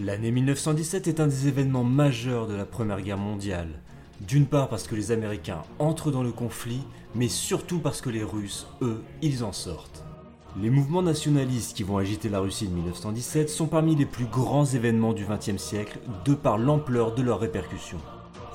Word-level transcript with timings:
L'année 0.00 0.32
1917 0.32 1.06
est 1.06 1.20
un 1.20 1.28
des 1.28 1.46
événements 1.46 1.84
majeurs 1.84 2.48
de 2.48 2.54
la 2.56 2.64
Première 2.64 3.00
Guerre 3.00 3.16
mondiale. 3.16 3.68
D'une 4.26 4.46
part 4.46 4.68
parce 4.68 4.88
que 4.88 4.96
les 4.96 5.12
Américains 5.12 5.62
entrent 5.78 6.10
dans 6.10 6.24
le 6.24 6.32
conflit, 6.32 6.80
mais 7.14 7.28
surtout 7.28 7.78
parce 7.78 8.00
que 8.00 8.10
les 8.10 8.24
Russes, 8.24 8.66
eux, 8.82 9.04
ils 9.22 9.44
en 9.44 9.52
sortent. 9.52 10.02
Les 10.60 10.68
mouvements 10.68 11.02
nationalistes 11.02 11.76
qui 11.76 11.84
vont 11.84 11.98
agiter 11.98 12.28
la 12.28 12.40
Russie 12.40 12.66
de 12.66 12.74
1917 12.74 13.48
sont 13.48 13.68
parmi 13.68 13.94
les 13.94 14.04
plus 14.04 14.24
grands 14.24 14.64
événements 14.64 15.12
du 15.12 15.26
XXe 15.26 15.62
siècle 15.62 16.00
de 16.24 16.34
par 16.34 16.58
l'ampleur 16.58 17.14
de 17.14 17.22
leurs 17.22 17.38
répercussions. 17.38 18.00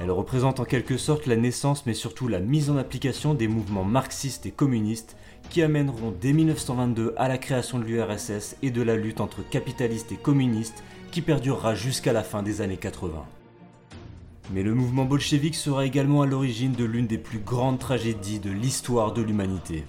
Elles 0.02 0.12
représentent 0.12 0.60
en 0.60 0.66
quelque 0.66 0.98
sorte 0.98 1.26
la 1.26 1.38
naissance 1.38 1.86
mais 1.86 1.94
surtout 1.94 2.28
la 2.28 2.40
mise 2.42 2.70
en 2.70 2.78
application 2.78 3.34
des 3.34 3.48
mouvements 3.48 3.86
marxistes 3.86 4.46
et 4.46 4.52
communistes 4.52 5.16
qui 5.50 5.62
amèneront 5.62 6.14
dès 6.20 6.34
1922 6.34 7.14
à 7.16 7.30
la 7.30 7.38
création 7.38 7.80
de 7.80 7.86
l'URSS 7.86 8.58
et 8.62 8.72
de 8.72 8.82
la 8.82 8.96
lutte 8.96 9.22
entre 9.22 9.42
capitalistes 9.50 10.12
et 10.12 10.18
communistes 10.18 10.84
qui 11.10 11.22
perdurera 11.22 11.76
jusqu'à 11.76 12.14
la 12.14 12.24
fin 12.24 12.44
des 12.44 12.62
années 12.62 12.78
80. 12.78 13.26
Mais 14.52 14.64
le 14.64 14.74
mouvement 14.74 15.06
bolchevique 15.06 15.56
sera 15.56 15.86
également 15.86 16.22
à 16.22 16.26
l'origine 16.26 16.72
de 16.72 16.86
l'une 16.86 17.08
des 17.08 17.18
plus 17.18 17.40
grandes 17.40 17.80
tragédies 17.80 18.40
de 18.40 18.50
l'histoire 18.50 19.14
de 19.14 19.22
l'humanité. 19.22 19.86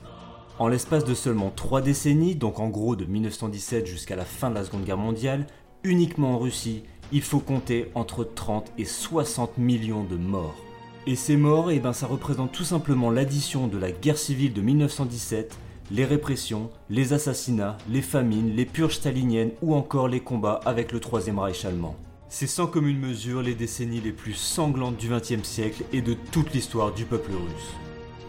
En 0.59 0.69
l'espace 0.69 1.05
de 1.05 1.15
seulement 1.15 1.51
trois 1.55 1.81
décennies, 1.81 2.35
donc 2.35 2.61
en 2.61 2.69
gros 2.69 2.95
de 2.95 3.07
1917 3.07 3.87
jusqu'à 3.87 4.17
la 4.17 4.27
fin 4.27 4.51
de 4.51 4.55
la 4.55 4.65
Seconde 4.65 4.85
Guerre 4.85 4.99
mondiale, 4.99 5.47
uniquement 5.85 6.35
en 6.35 6.39
Russie, 6.39 6.83
il 7.13 7.23
faut 7.23 7.41
compter 7.41 7.91
entre 7.95 8.25
30 8.25 8.71
et 8.77 8.85
60 8.85 9.57
millions 9.57 10.05
de 10.05 10.17
morts. 10.17 10.63
Et 11.07 11.17
ces 11.17 11.39
morts, 11.39 11.71
eh 11.71 11.79
ben, 11.79 11.95
ça 11.95 12.07
représente 12.07 12.53
tout 12.53 12.65
simplement 12.65 13.11
l'addition 13.11 13.67
de 13.67 13.79
la 13.79 13.91
guerre 13.91 14.19
civile 14.19 14.53
de 14.53 14.61
1917 14.61 15.59
les 15.91 16.05
répressions, 16.05 16.71
les 16.89 17.13
assassinats, 17.13 17.77
les 17.89 18.03
famines, 18.03 18.55
les 18.55 18.65
purges 18.65 18.97
staliniennes 18.97 19.53
ou 19.61 19.75
encore 19.75 20.09
les 20.09 20.21
combats 20.21 20.61
avec 20.65 20.93
le 20.93 21.01
Troisième 21.01 21.39
Reich 21.39 21.65
allemand. 21.65 21.97
C'est 22.29 22.47
sans 22.47 22.69
commune 22.69 23.01
mesure 23.01 23.43
les 23.43 23.57
décennies 23.57 24.01
les 24.01 24.13
plus 24.13 24.35
sanglantes 24.35 24.97
du 24.97 25.09
XXe 25.09 25.43
siècle 25.43 25.85
et 25.93 26.01
de 26.01 26.15
toute 26.15 26.55
l'histoire 26.55 26.93
du 26.93 27.05
peuple 27.05 27.33
russe. 27.33 27.75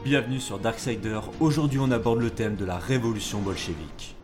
Bienvenue 0.03 0.39
sur 0.39 0.57
Darksider, 0.57 1.19
aujourd'hui 1.39 1.79
on 1.79 1.91
aborde 1.91 2.19
le 2.19 2.31
thème 2.31 2.55
de 2.55 2.65
la 2.65 2.79
révolution 2.79 3.39
bolchevique. 3.41 4.15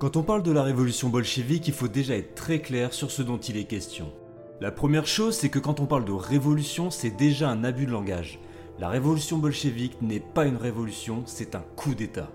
Quand 0.00 0.16
on 0.16 0.22
parle 0.22 0.42
de 0.42 0.50
la 0.50 0.62
révolution 0.62 1.10
bolchevique, 1.10 1.68
il 1.68 1.74
faut 1.74 1.86
déjà 1.86 2.16
être 2.16 2.34
très 2.34 2.60
clair 2.60 2.94
sur 2.94 3.10
ce 3.10 3.20
dont 3.20 3.36
il 3.36 3.58
est 3.58 3.64
question. 3.64 4.10
La 4.62 4.70
première 4.70 5.06
chose, 5.06 5.36
c'est 5.36 5.50
que 5.50 5.58
quand 5.58 5.78
on 5.78 5.84
parle 5.84 6.06
de 6.06 6.12
révolution, 6.12 6.90
c'est 6.90 7.10
déjà 7.10 7.50
un 7.50 7.64
abus 7.64 7.84
de 7.84 7.90
langage. 7.90 8.40
La 8.78 8.88
révolution 8.88 9.36
bolchevique 9.36 10.00
n'est 10.00 10.18
pas 10.18 10.46
une 10.46 10.56
révolution, 10.56 11.24
c'est 11.26 11.54
un 11.54 11.62
coup 11.76 11.94
d'État. 11.94 12.30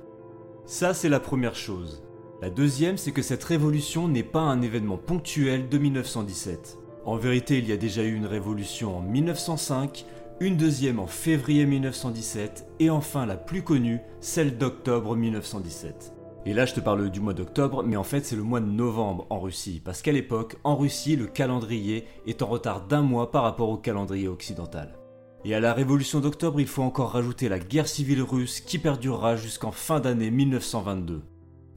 Ça, 0.68 0.94
c'est 0.94 1.10
la 1.10 1.20
première 1.20 1.56
chose. 1.56 2.04
La 2.40 2.52
deuxième, 2.52 2.98
c'est 2.98 3.12
que 3.12 3.24
cette 3.24 3.44
révolution 3.44 4.08
n'est 4.08 4.22
pas 4.22 4.42
un 4.42 4.62
événement 4.62 5.00
ponctuel 5.00 5.68
de 5.68 5.80
1917. 5.80 6.78
En 7.04 7.18
vérité, 7.18 7.58
il 7.58 7.68
y 7.68 7.72
a 7.72 7.78
déjà 7.78 8.04
eu 8.04 8.14
une 8.14 8.28
révolution 8.28 8.96
en 8.96 9.02
1905, 9.02 10.06
une 10.40 10.56
deuxième 10.56 11.00
en 11.00 11.08
février 11.08 11.66
1917, 11.66 12.68
et 12.80 12.92
enfin 12.92 13.26
la 13.26 13.38
plus 13.38 13.64
connue, 13.64 14.02
celle 14.20 14.60
d'octobre 14.60 15.16
1917. 15.16 16.15
Et 16.48 16.54
là, 16.54 16.68
je 16.68 16.76
te 16.76 16.80
parle 16.80 17.10
du 17.10 17.20
mois 17.20 17.34
d'octobre, 17.34 17.82
mais 17.82 17.96
en 17.96 18.04
fait, 18.04 18.24
c'est 18.24 18.36
le 18.36 18.44
mois 18.44 18.60
de 18.60 18.70
novembre 18.70 19.26
en 19.32 19.40
Russie. 19.40 19.82
Parce 19.84 20.04
qu'à 20.04 20.12
l'époque, 20.12 20.58
en 20.64 20.76
Russie, 20.76 21.16
le 21.16 21.26
calendrier 21.26 22.06
est 22.28 22.44
en 22.44 22.46
retard 22.46 22.86
d'un 22.86 23.02
mois 23.02 23.32
par 23.32 23.42
rapport 23.42 23.70
au 23.70 23.78
calendrier 23.78 24.28
occidental. 24.28 24.96
Et 25.44 25.56
à 25.56 25.60
la 25.60 25.74
révolution 25.74 26.20
d'octobre, 26.20 26.60
il 26.60 26.68
faut 26.68 26.84
encore 26.84 27.12
rajouter 27.12 27.50
la 27.50 27.58
guerre 27.58 27.88
civile 27.88 28.22
russe 28.22 28.62
qui 28.62 28.78
perdurera 28.78 29.36
jusqu'en 29.36 29.72
fin 29.72 30.00
d'année 30.00 30.30
1922. 30.30 31.24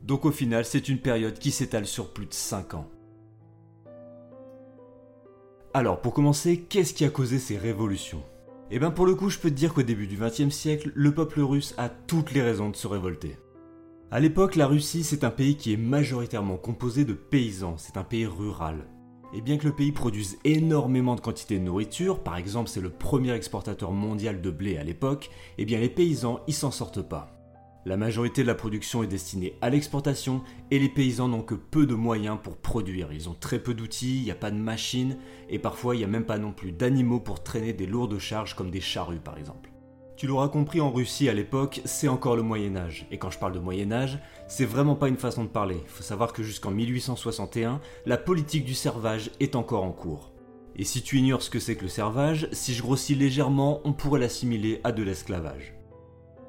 Donc 0.03 0.27
au 0.27 0.33
final, 0.33 0.67
c'est 0.67 0.89
une 0.91 1.01
période 1.01 1.39
qui 1.39 1.51
s'étale 1.51 1.87
sur 1.87 2.13
plus 2.13 2.27
de 2.27 2.35
5 2.35 2.75
ans. 2.75 2.89
Alors, 5.73 6.01
pour 6.01 6.13
commencer, 6.13 6.61
qu'est-ce 6.61 6.93
qui 6.93 7.05
a 7.07 7.11
causé 7.11 7.39
ces 7.39 7.57
révolutions? 7.57 8.23
Eh 8.71 8.79
bien, 8.79 8.91
pour 8.91 9.07
le 9.07 9.15
coup, 9.15 9.31
je 9.31 9.39
peux 9.39 9.51
te 9.51 9.55
dire 9.55 9.73
qu'au 9.73 9.83
début 9.83 10.07
du 10.07 10.17
XXe 10.17 10.51
siècle, 10.51 10.93
le 10.95 11.13
peuple 11.13 11.41
russe 11.41 11.75
a 11.79 11.89
toutes 11.89 12.33
les 12.33 12.43
raisons 12.43 12.69
de 12.69 12.77
se 12.77 12.87
révolter. 12.87 13.37
À 14.11 14.21
l'époque, 14.21 14.57
la 14.57 14.67
Russie, 14.67 15.05
c'est 15.05 15.23
un 15.23 15.31
pays 15.31 15.57
qui 15.57 15.75
est 15.75 15.77
majoritairement 15.77 16.57
composé 16.57 17.05
de 17.05 17.13
paysans, 17.13 17.77
c'est 17.77 17.99
un 17.99 18.05
pays 18.05 18.25
rural. 18.25 18.87
Et 19.35 19.43
bien 19.43 19.59
que 19.59 19.67
le 19.67 19.75
pays 19.75 19.93
produise 19.93 20.39
énormément 20.45 21.15
de 21.15 21.21
quantités 21.21 21.59
de 21.59 21.65
nourriture, 21.65 22.21
par 22.21 22.39
exemple 22.39 22.71
c'est 22.71 22.81
le 22.81 22.89
premier 22.89 23.33
exportateur 23.33 23.93
mondial 23.93 24.41
de 24.41 24.51
blé 24.51 24.79
à 24.79 24.83
l'époque, 24.83 25.29
eh 25.59 25.67
bien 25.67 25.79
les 25.79 25.91
paysans, 25.91 26.41
ils 26.47 26.55
s'en 26.55 26.71
sortent 26.71 27.07
pas. 27.07 27.39
La 27.85 27.99
majorité 27.99 28.41
de 28.41 28.47
la 28.47 28.55
production 28.55 29.03
est 29.03 29.09
destinée 29.09 29.57
à 29.61 29.69
l'exportation 29.69 30.43
et 30.71 30.79
les 30.79 30.89
paysans 30.89 31.29
n'ont 31.29 31.43
que 31.43 31.55
peu 31.55 31.85
de 31.85 31.95
moyens 31.95 32.39
pour 32.43 32.57
produire. 32.57 33.13
Ils 33.13 33.29
ont 33.29 33.37
très 33.39 33.59
peu 33.59 33.75
d'outils, 33.75 34.21
il 34.21 34.25
n'y 34.25 34.31
a 34.31 34.35
pas 34.35 34.51
de 34.51 34.57
machines 34.57 35.19
et 35.51 35.59
parfois 35.59 35.95
il 35.95 35.99
n'y 35.99 36.05
a 36.05 36.09
même 36.09 36.25
pas 36.25 36.39
non 36.39 36.53
plus 36.53 36.73
d'animaux 36.73 37.21
pour 37.21 37.43
traîner 37.43 37.75
des 37.75 37.87
lourdes 37.87 38.19
charges 38.19 38.55
comme 38.55 38.71
des 38.71 38.81
charrues 38.81 39.21
par 39.21 39.37
exemple. 39.37 39.69
Tu 40.19 40.27
l'auras 40.27 40.49
compris, 40.49 40.81
en 40.81 40.91
Russie 40.91 41.29
à 41.29 41.33
l'époque, 41.33 41.81
c'est 41.85 42.09
encore 42.09 42.35
le 42.35 42.43
Moyen 42.43 42.75
Âge. 42.75 43.07
Et 43.13 43.19
quand 43.19 43.31
je 43.31 43.39
parle 43.39 43.53
de 43.53 43.61
Moyen 43.61 43.93
Âge, 43.93 44.19
c'est 44.49 44.65
vraiment 44.65 44.97
pas 44.97 45.07
une 45.07 45.17
façon 45.17 45.45
de 45.45 45.49
parler. 45.49 45.77
Faut 45.87 46.03
savoir 46.03 46.33
que 46.33 46.43
jusqu'en 46.43 46.73
1861, 46.73 47.81
la 48.05 48.17
politique 48.17 48.65
du 48.65 48.75
servage 48.75 49.31
est 49.39 49.55
encore 49.55 49.85
en 49.85 49.93
cours. 49.93 50.33
Et 50.75 50.83
si 50.83 51.03
tu 51.03 51.19
ignores 51.19 51.43
ce 51.43 51.51
que 51.51 51.61
c'est 51.61 51.77
que 51.77 51.85
le 51.85 51.89
servage, 51.89 52.49
si 52.51 52.75
je 52.75 52.83
grossis 52.83 53.15
légèrement, 53.15 53.81
on 53.85 53.93
pourrait 53.93 54.19
l'assimiler 54.19 54.81
à 54.83 54.91
de 54.91 55.05
l'esclavage. 55.05 55.77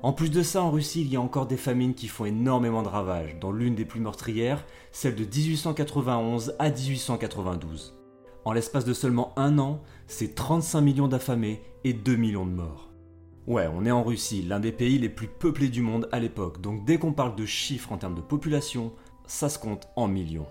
En 0.01 0.13
plus 0.13 0.31
de 0.31 0.41
ça, 0.41 0.63
en 0.63 0.71
Russie, 0.71 1.01
il 1.01 1.13
y 1.13 1.15
a 1.15 1.21
encore 1.21 1.45
des 1.45 1.55
famines 1.55 1.93
qui 1.93 2.07
font 2.07 2.25
énormément 2.25 2.81
de 2.81 2.87
ravages, 2.87 3.37
dont 3.39 3.51
l'une 3.51 3.75
des 3.75 3.85
plus 3.85 3.99
meurtrières, 3.99 4.65
celle 4.91 5.13
de 5.13 5.25
1891 5.25 6.55
à 6.57 6.71
1892. 6.71 7.95
En 8.45 8.51
l'espace 8.51 8.85
de 8.85 8.93
seulement 8.93 9.31
un 9.37 9.59
an, 9.59 9.83
c'est 10.07 10.33
35 10.33 10.81
millions 10.81 11.07
d'affamés 11.07 11.61
et 11.83 11.93
2 11.93 12.15
millions 12.15 12.47
de 12.47 12.51
morts. 12.51 12.88
Ouais, 13.47 13.67
on 13.73 13.85
est 13.85 13.91
en 13.91 14.03
Russie, 14.03 14.43
l'un 14.43 14.59
des 14.59 14.71
pays 14.71 14.99
les 14.99 15.09
plus 15.09 15.27
peuplés 15.27 15.69
du 15.69 15.81
monde 15.81 16.07
à 16.11 16.19
l'époque, 16.19 16.61
donc 16.61 16.85
dès 16.85 16.97
qu'on 16.97 17.13
parle 17.13 17.35
de 17.35 17.45
chiffres 17.45 17.91
en 17.91 17.97
termes 17.97 18.15
de 18.15 18.21
population, 18.21 18.93
ça 19.25 19.49
se 19.49 19.57
compte 19.57 19.87
en 19.95 20.07
millions. 20.07 20.47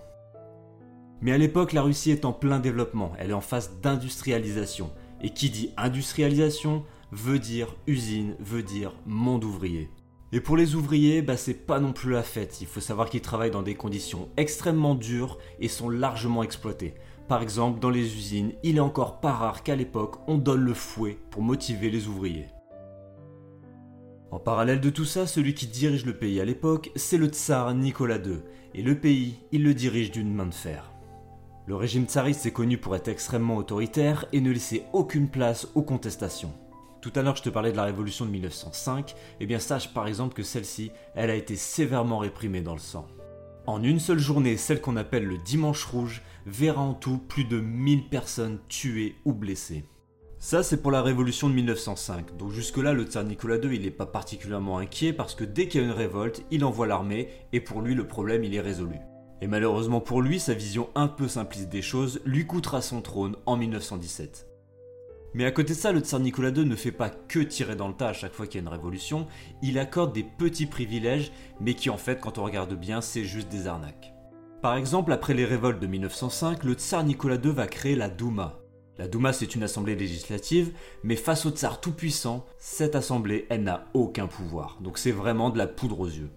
Mais 1.21 1.33
à 1.33 1.39
l'époque, 1.39 1.73
la 1.73 1.83
Russie 1.83 2.11
est 2.11 2.25
en 2.25 2.33
plein 2.33 2.61
développement, 2.61 3.13
elle 3.19 3.31
est 3.31 3.35
en 3.35 3.41
phase 3.41 3.79
d'industrialisation. 3.83 4.91
Et 5.21 5.31
qui 5.31 5.51
dit 5.51 5.71
industrialisation 5.77 6.85
veut 7.11 7.39
dire 7.39 7.75
usine, 7.87 8.37
veut 8.39 8.63
dire 8.63 8.93
monde 9.07 9.45
ouvrier. 9.45 9.91
Et 10.31 10.41
pour 10.41 10.57
les 10.57 10.75
ouvriers, 10.75 11.23
bah 11.23 11.37
c'est 11.37 11.67
pas 11.67 11.81
non 11.81 11.93
plus 11.93 12.13
la 12.13 12.23
fête. 12.23 12.61
Il 12.61 12.67
faut 12.67 12.81
savoir 12.81 13.09
qu'ils 13.09 13.23
travaillent 13.23 13.51
dans 13.51 13.63
des 13.63 13.75
conditions 13.75 14.29
extrêmement 14.37 14.95
dures 14.95 15.39
et 15.59 15.69
sont 15.69 15.89
largement 15.89 16.43
exploités. 16.43 16.95
Par 17.29 17.43
exemple, 17.43 17.81
dans 17.81 17.91
les 17.91 18.15
usines, 18.15 18.53
il 18.63 18.77
est 18.77 18.81
encore 18.81 19.21
pas 19.21 19.33
rare 19.33 19.63
qu'à 19.63 19.75
l'époque, 19.75 20.17
on 20.29 20.39
donne 20.39 20.63
le 20.63 20.75
fouet 20.75 21.19
pour 21.31 21.43
motiver 21.43 21.91
les 21.91 22.07
ouvriers. 22.07 22.47
En 24.31 24.39
parallèle 24.39 24.81
de 24.81 24.91
tout 24.91 25.07
ça, 25.07 25.27
celui 25.27 25.55
qui 25.55 25.67
dirige 25.67 26.05
le 26.05 26.17
pays 26.17 26.39
à 26.39 26.45
l'époque, 26.45 26.91
c'est 26.97 27.17
le 27.17 27.29
tsar 27.29 27.73
Nicolas 27.75 28.19
II, 28.19 28.41
et 28.75 28.83
le 28.83 28.99
pays, 28.99 29.39
il 29.53 29.63
le 29.63 29.73
dirige 29.73 30.11
d'une 30.11 30.35
main 30.35 30.45
de 30.45 30.55
fer. 30.55 30.93
Le 31.67 31.75
régime 31.75 32.05
tsariste 32.05 32.45
est 32.45 32.53
connu 32.53 32.77
pour 32.77 32.95
être 32.95 33.09
extrêmement 33.09 33.57
autoritaire 33.57 34.27
et 34.33 34.43
ne 34.43 34.51
laisser 34.51 34.85
aucune 34.93 35.29
place 35.29 35.69
aux 35.75 35.83
contestations. 35.83 36.53
Tout 37.01 37.13
à 37.15 37.23
l'heure, 37.23 37.37
je 37.37 37.43
te 37.43 37.49
parlais 37.49 37.73
de 37.73 37.77
la 37.77 37.85
révolution 37.85 38.27
de 38.27 38.31
1905, 38.31 39.13
et 39.13 39.15
eh 39.41 39.47
bien 39.47 39.59
sache 39.59 39.95
par 39.95 40.07
exemple 40.07 40.35
que 40.35 40.43
celle-ci, 40.43 40.91
elle 41.15 41.31
a 41.31 41.35
été 41.35 41.57
sévèrement 41.57 42.19
réprimée 42.19 42.61
dans 42.61 42.75
le 42.75 42.81
sang. 42.81 43.07
En 43.67 43.83
une 43.83 44.01
seule 44.01 44.19
journée, 44.19 44.59
celle 44.59 44.83
qu'on 44.83 44.97
appelle 44.97 45.25
le 45.25 45.39
Dimanche 45.39 45.85
Rouge 45.85 46.23
verra 46.45 46.83
en 46.83 46.95
tout 46.95 47.19
plus 47.19 47.45
de 47.45 47.61
1000 47.61 48.09
personnes 48.09 48.59
tuées 48.69 49.17
ou 49.25 49.33
blessées. 49.33 49.85
Ça, 50.41 50.63
c'est 50.63 50.81
pour 50.81 50.93
la 50.93 51.03
révolution 51.03 51.49
de 51.49 51.55
1905. 51.55 52.37
Donc 52.37 52.53
jusque-là, 52.53 52.93
le 52.93 53.03
tsar 53.03 53.25
Nicolas 53.25 53.57
II, 53.57 53.75
il 53.75 53.83
n'est 53.83 53.91
pas 53.91 54.07
particulièrement 54.07 54.79
inquiet 54.79 55.13
parce 55.13 55.35
que 55.35 55.43
dès 55.43 55.67
qu'il 55.67 55.81
y 55.81 55.85
a 55.85 55.87
une 55.87 55.93
révolte, 55.93 56.43
il 56.53 56.65
envoie 56.65 56.87
l'armée 56.87 57.29
et 57.53 57.61
pour 57.61 57.81
lui, 57.81 57.97
le 57.97 58.07
problème, 58.07 58.45
il 58.45 58.55
est 58.55 58.61
résolu. 58.61 59.01
Et 59.43 59.49
malheureusement 59.49 60.01
pour 60.01 60.23
lui, 60.23 60.39
sa 60.39 60.55
vision 60.55 60.91
un 60.95 61.09
peu 61.09 61.27
simpliste 61.27 61.69
des 61.69 61.83
choses 61.83 62.21
lui 62.25 62.47
coûtera 62.47 62.83
son 62.83 63.03
trône 63.03 63.37
en 63.47 63.57
1917. 63.57 64.47
Mais 65.35 65.45
à 65.45 65.51
côté 65.51 65.75
de 65.75 65.79
ça, 65.79 65.91
le 65.91 66.01
tsar 66.01 66.21
Nicolas 66.21 66.51
II 66.51 66.65
ne 66.65 66.77
fait 66.77 66.93
pas 66.93 67.11
que 67.11 67.41
tirer 67.41 67.75
dans 67.75 67.89
le 67.89 67.95
tas 67.95 68.09
à 68.09 68.13
chaque 68.13 68.33
fois 68.33 68.47
qu'il 68.47 68.61
y 68.61 68.65
a 68.65 68.67
une 68.67 68.73
révolution, 68.73 69.27
il 69.61 69.79
accorde 69.79 70.15
des 70.15 70.25
petits 70.25 70.67
privilèges, 70.67 71.33
mais 71.61 71.75
qui 71.75 71.91
en 71.91 71.99
fait, 71.99 72.21
quand 72.21 72.39
on 72.39 72.45
regarde 72.45 72.75
bien, 72.75 73.01
c'est 73.01 73.25
juste 73.25 73.49
des 73.49 73.67
arnaques. 73.67 74.15
Par 74.63 74.77
exemple, 74.77 75.13
après 75.13 75.35
les 75.35 75.45
révoltes 75.45 75.81
de 75.81 75.87
1905, 75.87 76.63
le 76.63 76.75
tsar 76.75 77.03
Nicolas 77.05 77.37
II 77.37 77.51
va 77.51 77.67
créer 77.67 77.97
la 77.97 78.09
Douma. 78.09 78.59
La 78.99 79.07
Douma, 79.07 79.33
c'est 79.33 79.55
une 79.55 79.63
assemblée 79.63 79.95
législative, 79.95 80.73
mais 81.05 81.15
face 81.15 81.47
au 81.47 81.51
tsar 81.51 81.81
tout-puissant, 81.81 82.45
cette 82.59 82.97
assemblée, 82.97 83.47
elle 83.49 83.63
n'a 83.63 83.87
aucun 83.95 84.27
pouvoir. 84.27 84.79
Donc 84.81 84.99
c'est 84.99 85.13
vraiment 85.13 85.51
de 85.51 85.59
la 85.59 85.69
poudre 85.69 86.01
aux 86.01 86.09
yeux. 86.09 86.31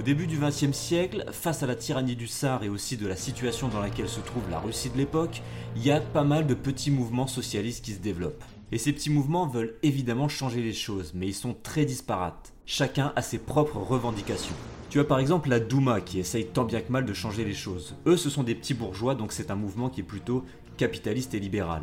Au 0.00 0.02
début 0.02 0.26
du 0.26 0.38
XXe 0.38 0.72
siècle, 0.72 1.26
face 1.30 1.62
à 1.62 1.66
la 1.66 1.74
tyrannie 1.74 2.16
du 2.16 2.26
tsar 2.26 2.64
et 2.64 2.70
aussi 2.70 2.96
de 2.96 3.06
la 3.06 3.16
situation 3.16 3.68
dans 3.68 3.82
laquelle 3.82 4.08
se 4.08 4.20
trouve 4.20 4.48
la 4.50 4.58
Russie 4.58 4.88
de 4.88 4.96
l'époque, 4.96 5.42
il 5.76 5.84
y 5.84 5.90
a 5.90 6.00
pas 6.00 6.24
mal 6.24 6.46
de 6.46 6.54
petits 6.54 6.90
mouvements 6.90 7.26
socialistes 7.26 7.84
qui 7.84 7.92
se 7.92 7.98
développent. 7.98 8.42
Et 8.72 8.78
ces 8.78 8.94
petits 8.94 9.10
mouvements 9.10 9.46
veulent 9.46 9.74
évidemment 9.82 10.26
changer 10.26 10.62
les 10.62 10.72
choses, 10.72 11.12
mais 11.14 11.26
ils 11.26 11.34
sont 11.34 11.54
très 11.62 11.84
disparates. 11.84 12.54
Chacun 12.64 13.12
a 13.14 13.20
ses 13.20 13.36
propres 13.36 13.76
revendications. 13.76 14.54
Tu 14.88 15.00
as 15.00 15.04
par 15.04 15.18
exemple 15.18 15.50
la 15.50 15.60
Douma 15.60 16.00
qui 16.00 16.18
essaye 16.18 16.46
tant 16.46 16.64
bien 16.64 16.80
que 16.80 16.90
mal 16.90 17.04
de 17.04 17.12
changer 17.12 17.44
les 17.44 17.52
choses. 17.52 17.94
Eux, 18.06 18.16
ce 18.16 18.30
sont 18.30 18.42
des 18.42 18.54
petits 18.54 18.72
bourgeois, 18.72 19.14
donc 19.14 19.32
c'est 19.32 19.50
un 19.50 19.54
mouvement 19.54 19.90
qui 19.90 20.00
est 20.00 20.04
plutôt 20.04 20.46
capitaliste 20.78 21.34
et 21.34 21.40
libéral. 21.40 21.82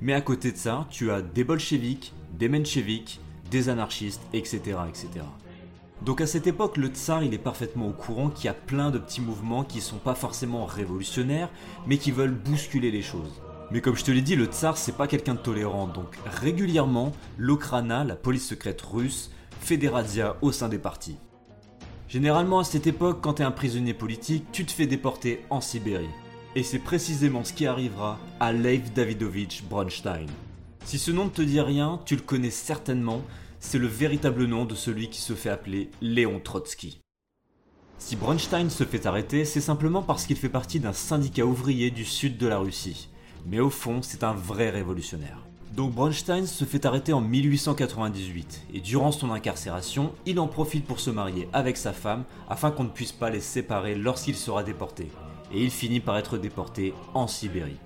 Mais 0.00 0.14
à 0.14 0.22
côté 0.22 0.52
de 0.52 0.56
ça, 0.56 0.86
tu 0.88 1.10
as 1.10 1.20
des 1.20 1.44
bolcheviks, 1.44 2.14
des 2.32 2.48
mencheviks, 2.48 3.20
des 3.50 3.68
anarchistes, 3.68 4.22
etc. 4.32 4.78
etc. 4.88 5.26
Donc 6.02 6.20
à 6.20 6.26
cette 6.26 6.46
époque, 6.46 6.76
le 6.76 6.88
tsar 6.88 7.22
il 7.22 7.34
est 7.34 7.38
parfaitement 7.38 7.88
au 7.88 7.92
courant 7.92 8.30
qu'il 8.30 8.46
y 8.46 8.48
a 8.48 8.54
plein 8.54 8.90
de 8.90 8.98
petits 8.98 9.20
mouvements 9.20 9.64
qui 9.64 9.80
sont 9.80 9.98
pas 9.98 10.14
forcément 10.14 10.64
révolutionnaires, 10.64 11.50
mais 11.86 11.98
qui 11.98 12.12
veulent 12.12 12.34
bousculer 12.34 12.90
les 12.90 13.02
choses. 13.02 13.42
Mais 13.70 13.80
comme 13.80 13.96
je 13.96 14.04
te 14.04 14.10
l'ai 14.10 14.22
dit, 14.22 14.36
le 14.36 14.46
tsar 14.46 14.76
c'est 14.78 14.96
pas 14.96 15.08
quelqu'un 15.08 15.34
de 15.34 15.40
tolérant, 15.40 15.88
donc 15.88 16.16
régulièrement, 16.24 17.12
l'Okrana, 17.36 18.04
la 18.04 18.16
police 18.16 18.46
secrète 18.46 18.80
russe, 18.80 19.30
fait 19.60 19.76
des 19.76 19.88
razzias 19.88 20.36
au 20.40 20.52
sein 20.52 20.68
des 20.68 20.78
partis. 20.78 21.16
Généralement 22.08 22.60
à 22.60 22.64
cette 22.64 22.86
époque, 22.86 23.18
quand 23.20 23.34
tu 23.34 23.42
es 23.42 23.44
un 23.44 23.50
prisonnier 23.50 23.92
politique, 23.92 24.46
tu 24.52 24.64
te 24.64 24.72
fais 24.72 24.86
déporter 24.86 25.44
en 25.50 25.60
Sibérie. 25.60 26.08
Et 26.54 26.62
c'est 26.62 26.78
précisément 26.78 27.44
ce 27.44 27.52
qui 27.52 27.66
arrivera 27.66 28.18
à 28.40 28.52
Leif 28.52 28.94
Davidovich 28.94 29.64
Bronstein. 29.68 30.26
Si 30.84 30.98
ce 30.98 31.10
nom 31.10 31.26
ne 31.26 31.30
te 31.30 31.42
dit 31.42 31.60
rien, 31.60 32.00
tu 32.06 32.16
le 32.16 32.22
connais 32.22 32.50
certainement, 32.50 33.22
c'est 33.60 33.78
le 33.78 33.86
véritable 33.86 34.44
nom 34.44 34.64
de 34.64 34.74
celui 34.74 35.08
qui 35.08 35.20
se 35.20 35.34
fait 35.34 35.50
appeler 35.50 35.90
Léon 36.00 36.40
Trotsky. 36.40 37.00
Si 37.98 38.14
Bronstein 38.14 38.70
se 38.70 38.84
fait 38.84 39.06
arrêter, 39.06 39.44
c'est 39.44 39.60
simplement 39.60 40.02
parce 40.02 40.26
qu'il 40.26 40.36
fait 40.36 40.48
partie 40.48 40.78
d'un 40.78 40.92
syndicat 40.92 41.44
ouvrier 41.44 41.90
du 41.90 42.04
sud 42.04 42.38
de 42.38 42.46
la 42.46 42.58
Russie. 42.58 43.08
Mais 43.46 43.60
au 43.60 43.70
fond, 43.70 44.00
c'est 44.02 44.22
un 44.22 44.34
vrai 44.34 44.70
révolutionnaire. 44.70 45.44
Donc 45.74 45.92
Bronstein 45.92 46.46
se 46.46 46.64
fait 46.64 46.86
arrêter 46.86 47.12
en 47.12 47.20
1898, 47.20 48.66
et 48.74 48.80
durant 48.80 49.12
son 49.12 49.30
incarcération, 49.30 50.12
il 50.26 50.40
en 50.40 50.48
profite 50.48 50.86
pour 50.86 51.00
se 51.00 51.10
marier 51.10 51.48
avec 51.52 51.76
sa 51.76 51.92
femme 51.92 52.24
afin 52.48 52.70
qu'on 52.70 52.84
ne 52.84 52.88
puisse 52.88 53.12
pas 53.12 53.30
les 53.30 53.40
séparer 53.40 53.94
lorsqu'il 53.94 54.36
sera 54.36 54.62
déporté. 54.62 55.08
Et 55.52 55.62
il 55.62 55.70
finit 55.70 56.00
par 56.00 56.16
être 56.18 56.36
déporté 56.36 56.94
en 57.14 57.26
Sibérie. 57.26 57.78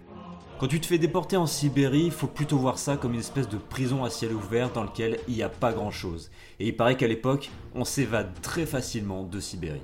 Quand 0.62 0.68
tu 0.68 0.80
te 0.80 0.86
fais 0.86 0.98
déporter 0.98 1.36
en 1.36 1.46
Sibérie, 1.46 2.04
il 2.04 2.12
faut 2.12 2.28
plutôt 2.28 2.56
voir 2.56 2.78
ça 2.78 2.96
comme 2.96 3.14
une 3.14 3.18
espèce 3.18 3.48
de 3.48 3.56
prison 3.56 4.04
à 4.04 4.10
ciel 4.10 4.32
ouvert 4.32 4.70
dans 4.70 4.84
lequel 4.84 5.18
il 5.26 5.34
n'y 5.34 5.42
a 5.42 5.48
pas 5.48 5.72
grand 5.72 5.90
chose. 5.90 6.30
Et 6.60 6.68
il 6.68 6.76
paraît 6.76 6.96
qu'à 6.96 7.08
l'époque, 7.08 7.50
on 7.74 7.84
s'évade 7.84 8.30
très 8.42 8.64
facilement 8.64 9.24
de 9.24 9.40
Sibérie. 9.40 9.82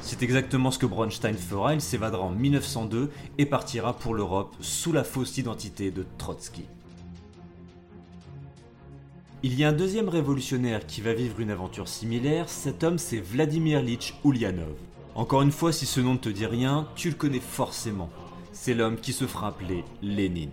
C'est 0.00 0.22
exactement 0.22 0.70
ce 0.70 0.78
que 0.78 0.86
Bronstein 0.86 1.34
fera, 1.34 1.74
il 1.74 1.82
s'évadera 1.82 2.22
en 2.22 2.30
1902 2.30 3.10
et 3.36 3.44
partira 3.44 3.92
pour 3.92 4.14
l'Europe 4.14 4.56
sous 4.60 4.92
la 4.92 5.04
fausse 5.04 5.36
identité 5.36 5.90
de 5.90 6.06
Trotsky. 6.16 6.64
Il 9.42 9.60
y 9.60 9.64
a 9.64 9.68
un 9.68 9.74
deuxième 9.74 10.08
révolutionnaire 10.08 10.86
qui 10.86 11.02
va 11.02 11.12
vivre 11.12 11.38
une 11.38 11.50
aventure 11.50 11.86
similaire, 11.86 12.48
cet 12.48 12.82
homme 12.82 12.96
c'est 12.96 13.20
Vladimir 13.20 13.82
Lich 13.82 14.14
Ulyanov. 14.24 14.72
Encore 15.14 15.42
une 15.42 15.52
fois, 15.52 15.70
si 15.70 15.84
ce 15.84 16.00
nom 16.00 16.14
ne 16.14 16.18
te 16.18 16.30
dit 16.30 16.46
rien, 16.46 16.88
tu 16.94 17.10
le 17.10 17.14
connais 17.14 17.40
forcément 17.40 18.08
c'est 18.62 18.74
l'homme 18.74 18.96
qui 18.96 19.14
se 19.14 19.26
fera 19.26 19.48
appeler 19.48 19.84
Lénine. 20.02 20.50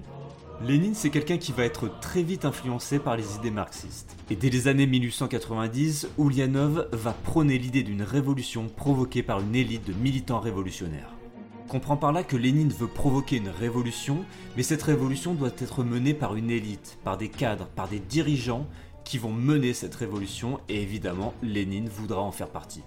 Lénine, 0.65 0.95
c'est 0.95 1.09
quelqu'un 1.09 1.37
qui 1.37 1.51
va 1.51 1.65
être 1.65 1.99
très 1.99 2.23
vite 2.23 2.45
influencé 2.45 2.99
par 2.99 3.17
les 3.17 3.35
idées 3.35 3.51
marxistes. 3.51 4.15
Et 4.29 4.37
dès 4.37 4.49
les 4.49 4.69
années 4.69 4.87
1890, 4.87 6.07
Ulyanov 6.17 6.87
va 6.93 7.11
prôner 7.11 7.57
l'idée 7.57 7.83
d'une 7.83 8.03
révolution 8.03 8.69
provoquée 8.69 9.23
par 9.23 9.41
une 9.41 9.53
élite 9.53 9.85
de 9.85 9.91
militants 9.91 10.39
révolutionnaires. 10.39 11.13
comprend 11.67 11.97
par 11.97 12.13
là 12.13 12.23
que 12.23 12.37
Lénine 12.37 12.71
veut 12.71 12.87
provoquer 12.87 13.35
une 13.35 13.49
révolution, 13.49 14.23
mais 14.55 14.63
cette 14.63 14.83
révolution 14.83 15.33
doit 15.33 15.51
être 15.57 15.83
menée 15.83 16.13
par 16.13 16.37
une 16.37 16.49
élite, 16.49 16.97
par 17.03 17.17
des 17.17 17.27
cadres, 17.27 17.67
par 17.75 17.89
des 17.89 17.99
dirigeants 17.99 18.67
qui 19.03 19.17
vont 19.17 19.33
mener 19.33 19.73
cette 19.73 19.95
révolution, 19.95 20.61
et 20.69 20.81
évidemment, 20.81 21.33
Lénine 21.43 21.89
voudra 21.89 22.21
en 22.21 22.31
faire 22.31 22.51
partie. 22.51 22.83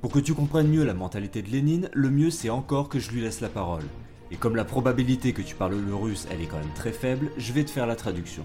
Pour 0.00 0.10
que 0.10 0.18
tu 0.18 0.34
comprennes 0.34 0.68
mieux 0.68 0.84
la 0.84 0.92
mentalité 0.92 1.40
de 1.40 1.50
Lénine, 1.50 1.88
le 1.92 2.10
mieux 2.10 2.30
c'est 2.30 2.50
encore 2.50 2.88
que 2.88 2.98
je 2.98 3.12
lui 3.12 3.20
laisse 3.20 3.40
la 3.40 3.48
parole. 3.48 3.84
Et 4.30 4.36
comme 4.36 4.56
la 4.56 4.64
probabilité 4.64 5.32
que 5.32 5.42
tu 5.42 5.54
parles 5.54 5.76
le 5.76 5.94
russe, 5.94 6.26
elle 6.30 6.42
est 6.42 6.46
quand 6.46 6.58
même 6.58 6.74
très 6.74 6.92
faible, 6.92 7.30
je 7.36 7.52
vais 7.52 7.64
te 7.64 7.70
faire 7.70 7.86
la 7.86 7.96
traduction. 7.96 8.44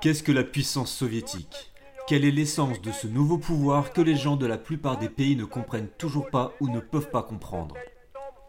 Qu'est-ce 0.00 0.22
que 0.22 0.32
la 0.32 0.44
puissance 0.44 0.92
soviétique? 0.92 1.72
Quelle 2.06 2.24
est 2.24 2.30
l'essence 2.30 2.80
de 2.80 2.92
ce 2.92 3.06
nouveau 3.06 3.38
pouvoir 3.38 3.92
que 3.92 4.00
les 4.00 4.16
gens 4.16 4.36
de 4.36 4.46
la 4.46 4.56
plupart 4.56 4.96
des 4.96 5.08
pays 5.08 5.36
ne 5.36 5.44
comprennent 5.44 5.90
toujours 5.98 6.30
pas 6.30 6.52
ou 6.60 6.68
ne 6.68 6.80
peuvent 6.80 7.10
pas 7.10 7.22
comprendre? 7.22 7.74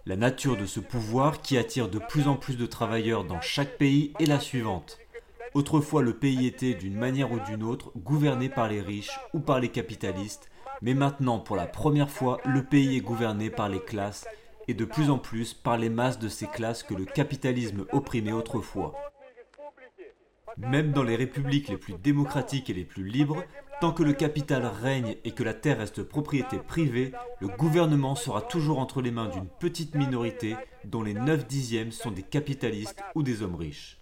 La 0.10 0.16
nature 0.16 0.58
de 0.58 0.66
ce 0.66 0.80
pouvoir 0.80 1.40
qui 1.40 1.56
attire 1.56 1.88
de 1.88 2.00
plus 2.00 2.28
en 2.28 2.36
plus 2.36 2.58
de 2.58 2.66
travailleurs 2.66 3.26
dans 3.26 3.42
chaque 3.42 3.78
pays 3.78 4.12
est 4.20 4.26
la 4.26 4.40
suivante. 4.40 4.98
Autrefois 5.54 6.02
le 6.02 6.14
pays 6.14 6.48
était 6.48 6.74
d'une 6.74 6.98
manière 6.98 7.32
ou 7.32 7.40
d'une 7.40 7.62
autre 7.62 7.92
gouverné 7.96 8.50
par 8.50 8.68
les 8.68 8.82
riches 8.82 9.20
ou 9.36 9.40
par 9.40 9.60
les 9.60 9.70
capitalistes, 9.70 10.50
mais 10.82 10.96
maintenant 10.96 11.38
pour 11.38 11.56
la 11.56 11.68
première 11.68 12.10
fois 12.10 12.40
le 12.44 12.64
pays 12.64 12.98
est 12.98 13.02
gouverné 13.02 13.52
par 13.52 13.70
les 13.70 13.80
classes 13.80 14.26
et 14.68 14.74
de 14.74 14.84
plus 14.84 15.12
en 15.12 15.20
plus 15.20 15.54
par 15.54 15.78
les 15.78 15.90
masses 15.90 16.18
de 16.18 16.28
ces 16.28 16.48
classes 16.48 16.82
que 16.82 16.96
le 16.96 17.06
capitalisme 17.06 17.86
opprimait 17.92 18.32
autrefois. 18.32 18.96
Même 20.58 20.92
dans 20.92 21.04
les 21.04 21.18
républiques 21.18 21.70
les 21.70 21.78
plus 21.78 21.94
démocratiques 21.94 22.72
et 22.72 22.74
les 22.74 22.84
plus 22.84 23.04
libres, 23.04 23.44
Tant 23.82 23.94
que 23.94 24.04
le 24.04 24.12
capital 24.12 24.66
règne 24.66 25.16
et 25.24 25.32
que 25.32 25.44
la 25.44 25.54
terre 25.54 25.78
reste 25.78 26.04
propriété 26.04 26.58
privée, 26.58 27.14
le 27.40 27.48
gouvernement 27.48 28.16
sera 28.16 28.42
toujours 28.42 28.80
entre 28.80 29.02
les 29.02 29.12
mains 29.12 29.30
d'une 29.30 29.48
petite 29.48 29.96
minorité 29.96 30.58
dont 30.84 31.02
les 31.02 31.14
9 31.14 31.48
dixièmes 31.48 31.94
sont 31.94 32.12
des 32.12 32.24
capitalistes 32.24 33.02
ou 33.16 33.24
des 33.24 33.42
hommes 33.42 33.56
riches. 33.56 34.02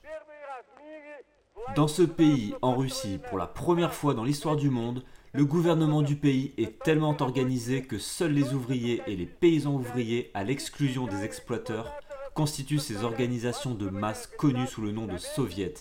Dans 1.76 1.88
ce 1.88 2.02
pays, 2.02 2.56
en 2.64 2.76
Russie, 2.76 3.20
pour 3.30 3.38
la 3.38 3.46
première 3.46 3.94
fois 3.94 4.16
dans 4.16 4.24
l'histoire 4.24 4.56
du 4.56 4.72
monde, 4.72 5.04
le 5.34 5.46
gouvernement 5.46 6.02
du 6.02 6.16
pays 6.16 6.54
est 6.58 6.80
tellement 6.80 7.16
organisé 7.20 7.84
que 7.84 8.00
seuls 8.00 8.34
les 8.34 8.54
ouvriers 8.54 9.04
et 9.06 9.16
les 9.16 9.28
paysans 9.28 9.76
ouvriers, 9.76 10.32
à 10.34 10.44
l'exclusion 10.44 11.06
des 11.06 11.24
exploiteurs, 11.24 11.94
constituent 12.34 12.80
ces 12.80 13.04
organisations 13.04 13.76
de 13.76 13.90
masse 13.90 14.26
connues 14.26 14.66
sous 14.66 14.82
le 14.82 14.92
nom 14.92 15.06
de 15.06 15.18
soviets, 15.18 15.76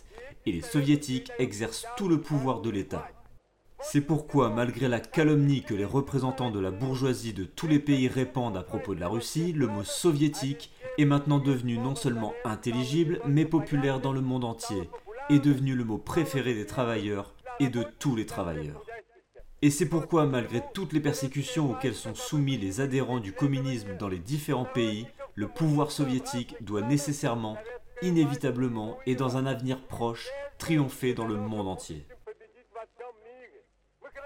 et 0.45 0.53
les 0.53 0.61
soviétiques 0.61 1.33
exercent 1.39 1.87
tout 1.97 2.09
le 2.09 2.21
pouvoir 2.21 2.61
de 2.61 2.69
l'État. 2.69 3.09
C'est 3.89 4.01
pourquoi, 4.01 4.51
malgré 4.51 4.89
la 4.89 4.99
calomnie 4.99 5.63
que 5.63 5.73
les 5.73 5.85
représentants 5.85 6.51
de 6.51 6.59
la 6.59 6.73
bourgeoisie 6.73 7.33
de 7.33 7.45
tous 7.45 7.69
les 7.69 7.79
pays 7.79 8.09
répandent 8.09 8.57
à 8.57 8.65
propos 8.65 8.97
de 8.97 9.01
la 9.01 9.07
Russie, 9.07 9.53
le 9.53 9.69
mot 9.69 9.85
soviétique 9.85 10.73
est 10.99 11.05
maintenant 11.05 11.39
devenu 11.39 11.79
non 11.79 11.95
seulement 11.95 12.35
intelligible, 12.45 13.21
mais 13.29 13.45
populaire 13.45 14.01
dans 14.01 14.13
le 14.13 14.21
monde 14.21 14.45
entier, 14.45 14.91
est 15.31 15.39
devenu 15.39 15.77
le 15.77 15.85
mot 15.85 15.99
préféré 15.99 16.53
des 16.53 16.67
travailleurs 16.67 17.33
et 17.61 17.69
de 17.69 17.85
tous 18.01 18.17
les 18.17 18.27
travailleurs. 18.27 18.85
Et 19.63 19.71
c'est 19.71 19.89
pourquoi, 19.89 20.27
malgré 20.27 20.65
toutes 20.75 20.93
les 20.93 21.01
persécutions 21.01 21.71
auxquelles 21.71 21.95
sont 21.95 22.17
soumis 22.17 22.59
les 22.59 22.81
adhérents 22.81 23.21
du 23.21 23.33
communisme 23.33 23.97
dans 23.97 24.09
les 24.09 24.19
différents 24.19 24.65
pays, 24.65 25.07
le 25.37 25.47
pouvoir 25.47 25.93
soviétique 25.93 26.57
doit 26.61 26.83
nécessairement, 26.83 27.57
inévitablement 28.03 28.99
et 29.07 29.15
dans 29.15 29.37
un 29.37 29.47
avenir 29.47 29.81
proche, 29.81 30.27
triompher 30.59 31.15
dans 31.15 31.27
le 31.27 31.37
monde 31.37 31.69
entier. 31.69 32.05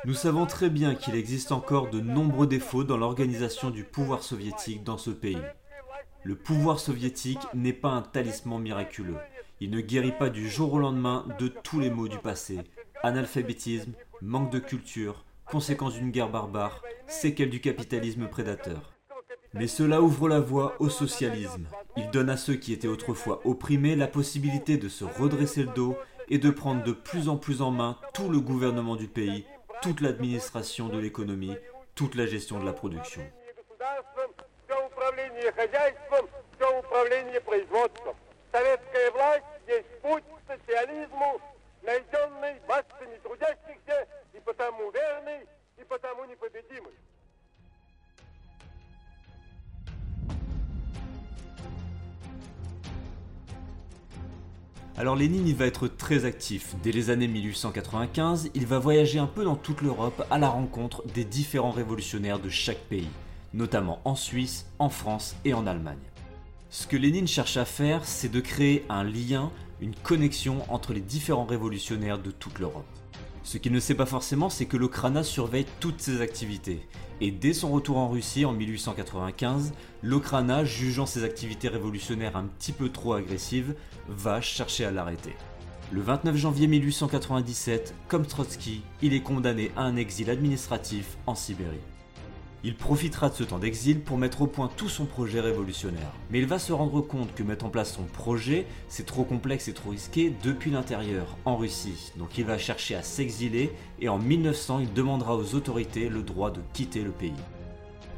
Nous 0.05 0.15
savons 0.15 0.47
très 0.47 0.71
bien 0.71 0.95
qu'il 0.95 1.15
existe 1.15 1.53
encore 1.53 1.91
de 1.91 2.01
nombreux 2.01 2.47
défauts 2.47 2.85
dans 2.85 2.97
l'organisation 2.97 3.71
du 3.71 3.85
pouvoir 3.85 4.23
soviétique 4.23 4.83
dans 4.83 4.99
ce 4.99 5.11
pays. 5.11 5.43
Le 6.23 6.35
pouvoir 6.35 6.81
soviétique 6.81 7.47
n'est 7.55 7.73
pas 7.73 7.91
un 7.91 8.03
talisman 8.03 8.61
miraculeux. 8.61 9.19
Il 9.61 9.71
ne 9.71 9.81
guérit 9.81 10.17
pas 10.17 10.31
du 10.31 10.49
jour 10.49 10.73
au 10.75 10.79
lendemain 10.79 11.27
de 11.39 11.49
tous 11.49 11.81
les 11.81 11.91
maux 11.91 12.09
du 12.09 12.19
passé. 12.19 12.61
Analphabétisme, 13.03 13.93
manque 14.23 14.51
de 14.51 14.59
culture, 14.59 15.25
conséquences 15.45 15.95
d'une 15.95 16.11
guerre 16.11 16.31
barbare, 16.31 16.83
séquelles 17.07 17.51
du 17.51 17.61
capitalisme 17.61 18.27
prédateur. 18.27 18.93
Mais 19.53 19.67
cela 19.67 20.01
ouvre 20.01 20.29
la 20.29 20.41
voie 20.41 20.77
au 20.79 20.89
socialisme. 20.89 21.67
Il 21.97 22.11
donne 22.11 22.31
à 22.31 22.37
ceux 22.37 22.55
qui 22.55 22.73
étaient 22.73 22.89
autrefois 22.89 23.41
opprimés 23.45 23.97
la 23.97 24.07
possibilité 24.07 24.77
de 24.77 24.89
se 24.89 25.05
redresser 25.05 25.65
le 25.65 25.73
dos 25.75 25.97
et 26.29 26.39
de 26.39 26.51
prendre 26.51 26.85
de 26.85 26.93
plus 26.93 27.29
en 27.29 27.37
plus 27.37 27.61
en 27.61 27.71
main 27.71 27.97
tout 28.15 28.29
le 28.29 28.41
gouvernement 28.41 28.95
du 28.95 29.09
pays, 29.09 29.45
toute 29.83 30.01
l'administration 30.01 30.89
de 30.89 30.99
l'économie, 30.99 31.57
toute 31.95 32.15
la 32.15 32.27
gestion 32.27 32.59
de 32.61 32.67
la 32.67 32.73
production. 32.73 33.23
Alors 55.01 55.17
Lénine 55.17 55.55
va 55.55 55.65
être 55.65 55.89
très 55.89 56.27
actif. 56.27 56.75
Dès 56.83 56.93
les 56.93 57.09
années 57.09 57.27
1895, 57.27 58.51
il 58.55 58.67
va 58.67 58.79
voyager 58.79 59.19
un 59.19 59.27
peu 59.27 59.45
dans 59.45 59.57
toute 59.57 59.81
l'Europe 59.81 60.27
à 60.31 60.37
la 60.37 60.51
rencontre 60.51 61.03
des 61.15 61.25
différents 61.25 61.71
révolutionnaires 61.71 62.39
de 62.39 62.51
chaque 62.51 62.83
pays, 62.91 63.09
notamment 63.55 64.03
en 64.05 64.15
Suisse, 64.15 64.67
en 64.79 64.91
France 64.91 65.37
et 65.47 65.55
en 65.55 65.67
Allemagne. 65.67 65.97
Ce 66.69 66.87
que 66.87 66.99
Lénine 66.99 67.27
cherche 67.27 67.57
à 67.57 67.65
faire, 67.65 68.05
c'est 68.05 68.31
de 68.31 68.41
créer 68.41 68.85
un 68.91 69.03
lien, 69.03 69.51
une 69.81 69.95
connexion 69.95 70.59
entre 70.69 70.93
les 70.93 71.01
différents 71.01 71.47
révolutionnaires 71.47 72.19
de 72.19 72.31
toute 72.31 72.59
l'Europe. 72.59 72.85
Ce 73.51 73.59
qu'il 73.59 73.73
ne 73.73 73.81
sait 73.81 73.97
pas 73.97 74.07
forcément, 74.07 74.49
c'est 74.49 74.67
que 74.67 74.77
l'Okrana 74.77 75.25
surveille 75.25 75.67
toutes 75.81 76.01
ses 76.01 76.21
activités. 76.21 76.87
Et 77.21 77.33
dès 77.33 77.53
son 77.53 77.73
retour 77.73 77.97
en 77.97 78.09
Russie 78.09 78.45
en 78.45 78.53
1895, 78.53 79.73
l'Okrana, 80.05 80.65
jugeant 80.65 81.05
ses 81.05 81.25
activités 81.25 81.67
révolutionnaires 81.67 82.37
un 82.37 82.45
petit 82.45 82.71
peu 82.71 82.91
trop 82.91 83.15
agressives, 83.15 83.75
va 84.07 84.41
chercher 84.41 84.85
à 84.85 84.93
l'arrêter. 84.93 85.35
Le 85.91 86.01
29 86.01 86.37
janvier 86.37 86.69
1897, 86.69 87.93
comme 88.07 88.25
Trotsky, 88.25 88.83
il 89.03 89.15
est 89.15 89.21
condamné 89.21 89.73
à 89.77 89.83
un 89.83 89.97
exil 89.97 90.31
administratif 90.31 91.17
en 91.27 91.35
Sibérie. 91.35 91.81
Il 92.63 92.75
profitera 92.75 93.31
de 93.31 93.35
ce 93.35 93.43
temps 93.43 93.59
d'exil 93.59 94.01
pour 94.01 94.19
mettre 94.19 94.43
au 94.43 94.47
point 94.47 94.69
tout 94.77 94.91
son 94.91 95.07
projet 95.07 95.41
révolutionnaire. 95.41 96.13
Mais 96.31 96.41
il 96.41 96.47
va 96.47 96.59
se 96.59 96.75
rendre 96.75 97.01
compte 97.01 97.35
que 97.35 97.43
mettre 97.43 97.65
en 97.65 97.71
place 97.71 97.95
son 97.95 98.03
projet, 98.03 98.67
c'est 98.87 99.07
trop 99.07 99.25
complexe 99.25 99.69
et 99.69 99.73
trop 99.73 99.91
risqué 99.91 100.31
depuis 100.45 100.71
l'intérieur, 100.71 101.39
en 101.47 101.57
Russie. 101.57 102.13
Donc 102.17 102.37
il 102.37 102.45
va 102.45 102.59
chercher 102.59 102.97
à 102.97 103.03
s'exiler 103.03 103.73
et 103.99 104.11
en 104.11 104.19
1900, 104.19 104.81
il 104.81 104.93
demandera 104.93 105.37
aux 105.37 105.55
autorités 105.55 106.11
le 106.11 106.23
droit 106.23 106.51
de 106.51 106.61
quitter 106.75 107.03
le 107.03 107.13
pays. 107.13 107.33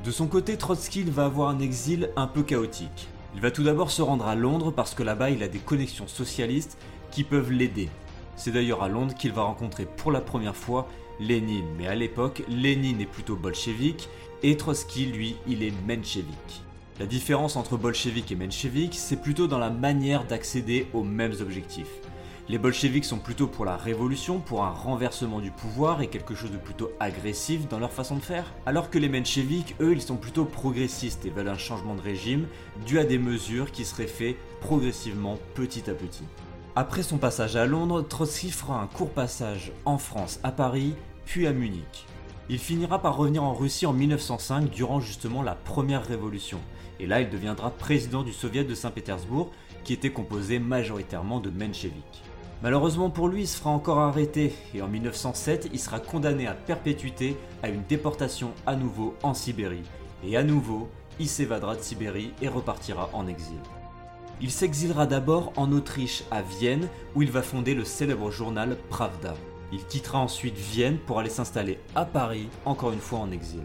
De 0.04 0.10
son 0.10 0.26
côté, 0.26 0.56
Trotsky 0.56 1.04
va 1.04 1.26
avoir 1.26 1.48
un 1.48 1.60
exil 1.60 2.10
un 2.16 2.26
peu 2.26 2.42
chaotique. 2.42 3.06
Il 3.36 3.40
va 3.40 3.52
tout 3.52 3.62
d'abord 3.62 3.92
se 3.92 4.02
rendre 4.02 4.26
à 4.26 4.34
Londres 4.34 4.72
parce 4.72 4.96
que 4.96 5.04
là-bas 5.04 5.30
il 5.30 5.44
a 5.44 5.48
des 5.48 5.60
connexions 5.60 6.08
socialistes 6.08 6.78
qui 7.12 7.22
peuvent 7.22 7.52
l'aider. 7.52 7.88
C'est 8.34 8.50
d'ailleurs 8.50 8.82
à 8.82 8.88
Londres 8.88 9.14
qu'il 9.14 9.32
va 9.32 9.42
rencontrer 9.42 9.86
pour 9.86 10.10
la 10.10 10.20
première 10.20 10.56
fois 10.56 10.88
Lénine, 11.20 11.68
mais 11.78 11.86
à 11.86 11.94
l'époque, 11.94 12.42
Lénine 12.48 13.00
est 13.00 13.06
plutôt 13.06 13.36
bolchevique 13.36 14.08
et 14.42 14.56
Trotsky, 14.56 15.06
lui, 15.06 15.36
il 15.46 15.62
est 15.62 15.72
menchevique. 15.86 16.62
La 16.98 17.06
différence 17.06 17.56
entre 17.56 17.76
bolchevique 17.76 18.32
et 18.32 18.36
menchevique, 18.36 18.94
c'est 18.96 19.20
plutôt 19.20 19.46
dans 19.46 19.58
la 19.58 19.70
manière 19.70 20.24
d'accéder 20.24 20.86
aux 20.92 21.04
mêmes 21.04 21.34
objectifs. 21.40 22.00
Les 22.48 22.58
bolcheviks 22.58 23.04
sont 23.04 23.18
plutôt 23.18 23.46
pour 23.46 23.64
la 23.64 23.76
révolution, 23.76 24.40
pour 24.40 24.64
un 24.64 24.70
renversement 24.70 25.40
du 25.40 25.52
pouvoir 25.52 26.02
et 26.02 26.08
quelque 26.08 26.34
chose 26.34 26.50
de 26.50 26.56
plutôt 26.56 26.90
agressif 26.98 27.68
dans 27.68 27.78
leur 27.78 27.92
façon 27.92 28.16
de 28.16 28.20
faire, 28.20 28.52
alors 28.66 28.90
que 28.90 28.98
les 28.98 29.08
mencheviks, 29.08 29.76
eux, 29.80 29.92
ils 29.92 30.02
sont 30.02 30.16
plutôt 30.16 30.44
progressistes 30.44 31.24
et 31.24 31.30
veulent 31.30 31.48
un 31.48 31.56
changement 31.56 31.94
de 31.94 32.00
régime 32.00 32.46
dû 32.84 32.98
à 32.98 33.04
des 33.04 33.18
mesures 33.18 33.70
qui 33.70 33.84
seraient 33.84 34.08
faites 34.08 34.36
progressivement 34.60 35.38
petit 35.54 35.88
à 35.88 35.94
petit. 35.94 36.24
Après 36.74 37.04
son 37.04 37.18
passage 37.18 37.54
à 37.54 37.64
Londres, 37.64 38.02
Trotsky 38.02 38.50
fera 38.50 38.80
un 38.80 38.86
court 38.86 39.10
passage 39.10 39.72
en 39.84 39.98
France, 39.98 40.40
à 40.42 40.50
Paris, 40.50 40.94
puis 41.26 41.46
à 41.46 41.52
Munich. 41.52 42.06
Il 42.48 42.58
finira 42.58 43.00
par 43.00 43.16
revenir 43.16 43.44
en 43.44 43.54
Russie 43.54 43.86
en 43.86 43.92
1905 43.92 44.68
durant 44.68 45.00
justement 45.00 45.42
la 45.42 45.54
première 45.54 46.04
révolution. 46.04 46.58
Et 46.98 47.06
là, 47.06 47.20
il 47.20 47.30
deviendra 47.30 47.70
président 47.70 48.22
du 48.22 48.32
Soviet 48.32 48.64
de 48.64 48.74
Saint-Pétersbourg, 48.74 49.50
qui 49.84 49.92
était 49.92 50.10
composé 50.10 50.58
majoritairement 50.58 51.40
de 51.40 51.50
mencheviks. 51.50 52.22
Malheureusement 52.62 53.10
pour 53.10 53.28
lui, 53.28 53.42
il 53.42 53.48
se 53.48 53.58
fera 53.58 53.70
encore 53.70 53.98
arrêter 53.98 54.54
et 54.72 54.82
en 54.82 54.88
1907, 54.88 55.70
il 55.72 55.80
sera 55.80 55.98
condamné 55.98 56.46
à 56.46 56.54
perpétuité 56.54 57.36
à 57.62 57.68
une 57.68 57.82
déportation 57.88 58.52
à 58.66 58.76
nouveau 58.76 59.16
en 59.22 59.34
Sibérie. 59.34 59.82
Et 60.24 60.36
à 60.36 60.44
nouveau, 60.44 60.88
il 61.18 61.28
s'évadera 61.28 61.74
de 61.74 61.82
Sibérie 61.82 62.32
et 62.40 62.48
repartira 62.48 63.10
en 63.12 63.26
exil. 63.26 63.58
Il 64.40 64.50
s'exilera 64.50 65.06
d'abord 65.06 65.52
en 65.56 65.72
Autriche, 65.72 66.24
à 66.30 66.42
Vienne, 66.42 66.88
où 67.14 67.22
il 67.22 67.30
va 67.30 67.42
fonder 67.42 67.74
le 67.74 67.84
célèbre 67.84 68.30
journal 68.30 68.76
Pravda. 68.90 69.34
Il 69.72 69.84
quittera 69.86 70.18
ensuite 70.18 70.56
Vienne 70.56 70.98
pour 70.98 71.18
aller 71.18 71.30
s'installer 71.30 71.78
à 71.94 72.04
Paris, 72.04 72.48
encore 72.66 72.92
une 72.92 73.00
fois 73.00 73.20
en 73.20 73.32
exil. 73.32 73.62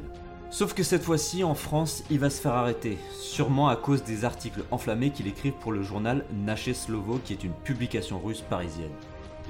Sauf 0.49 0.73
que 0.73 0.83
cette 0.83 1.03
fois-ci, 1.03 1.43
en 1.43 1.53
France, 1.53 2.05
il 2.09 2.19
va 2.19 2.29
se 2.29 2.39
faire 2.39 2.53
arrêter, 2.53 2.97
sûrement 3.19 3.67
à 3.67 3.75
cause 3.75 4.03
des 4.03 4.23
articles 4.23 4.63
enflammés 4.71 5.09
qu'il 5.09 5.27
écrive 5.27 5.51
pour 5.59 5.73
le 5.73 5.83
journal 5.83 6.23
Naché 6.33 6.73
Slovo, 6.73 7.19
qui 7.23 7.33
est 7.33 7.43
une 7.43 7.51
publication 7.51 8.19
russe 8.19 8.43
parisienne. 8.49 8.93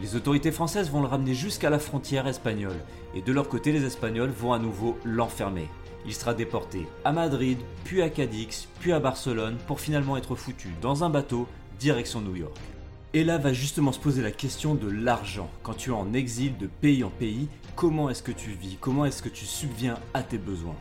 Les 0.01 0.15
autorités 0.15 0.51
françaises 0.51 0.89
vont 0.89 1.01
le 1.01 1.07
ramener 1.07 1.35
jusqu'à 1.35 1.69
la 1.69 1.77
frontière 1.77 2.27
espagnole, 2.27 2.81
et 3.13 3.21
de 3.21 3.31
leur 3.31 3.49
côté, 3.49 3.71
les 3.71 3.85
Espagnols 3.85 4.31
vont 4.31 4.53
à 4.53 4.59
nouveau 4.59 4.97
l'enfermer. 5.03 5.69
Il 6.07 6.13
sera 6.13 6.33
déporté 6.33 6.87
à 7.05 7.11
Madrid, 7.11 7.59
puis 7.83 8.01
à 8.01 8.09
Cadix, 8.09 8.67
puis 8.79 8.93
à 8.93 8.99
Barcelone, 8.99 9.57
pour 9.67 9.79
finalement 9.79 10.17
être 10.17 10.35
foutu 10.35 10.73
dans 10.81 11.03
un 11.03 11.09
bateau 11.11 11.47
direction 11.79 12.21
New 12.21 12.35
York. 12.35 12.57
Et 13.13 13.23
là 13.23 13.37
va 13.37 13.53
justement 13.53 13.93
se 13.93 13.99
poser 13.99 14.21
la 14.21 14.31
question 14.31 14.75
de 14.75 14.89
l'argent. 14.89 15.49
Quand 15.63 15.73
tu 15.73 15.91
es 15.91 15.93
en 15.93 16.13
exil 16.13 16.57
de 16.57 16.67
pays 16.67 17.05
en 17.05 17.09
pays, 17.09 17.47
comment 17.75 18.09
est-ce 18.09 18.21
que 18.21 18.33
tu 18.33 18.51
vis? 18.51 18.77
Comment 18.81 19.05
est-ce 19.05 19.23
que 19.23 19.29
tu 19.29 19.45
subviens 19.45 19.97
à 20.13 20.23
tes 20.23 20.37
besoins? 20.37 20.75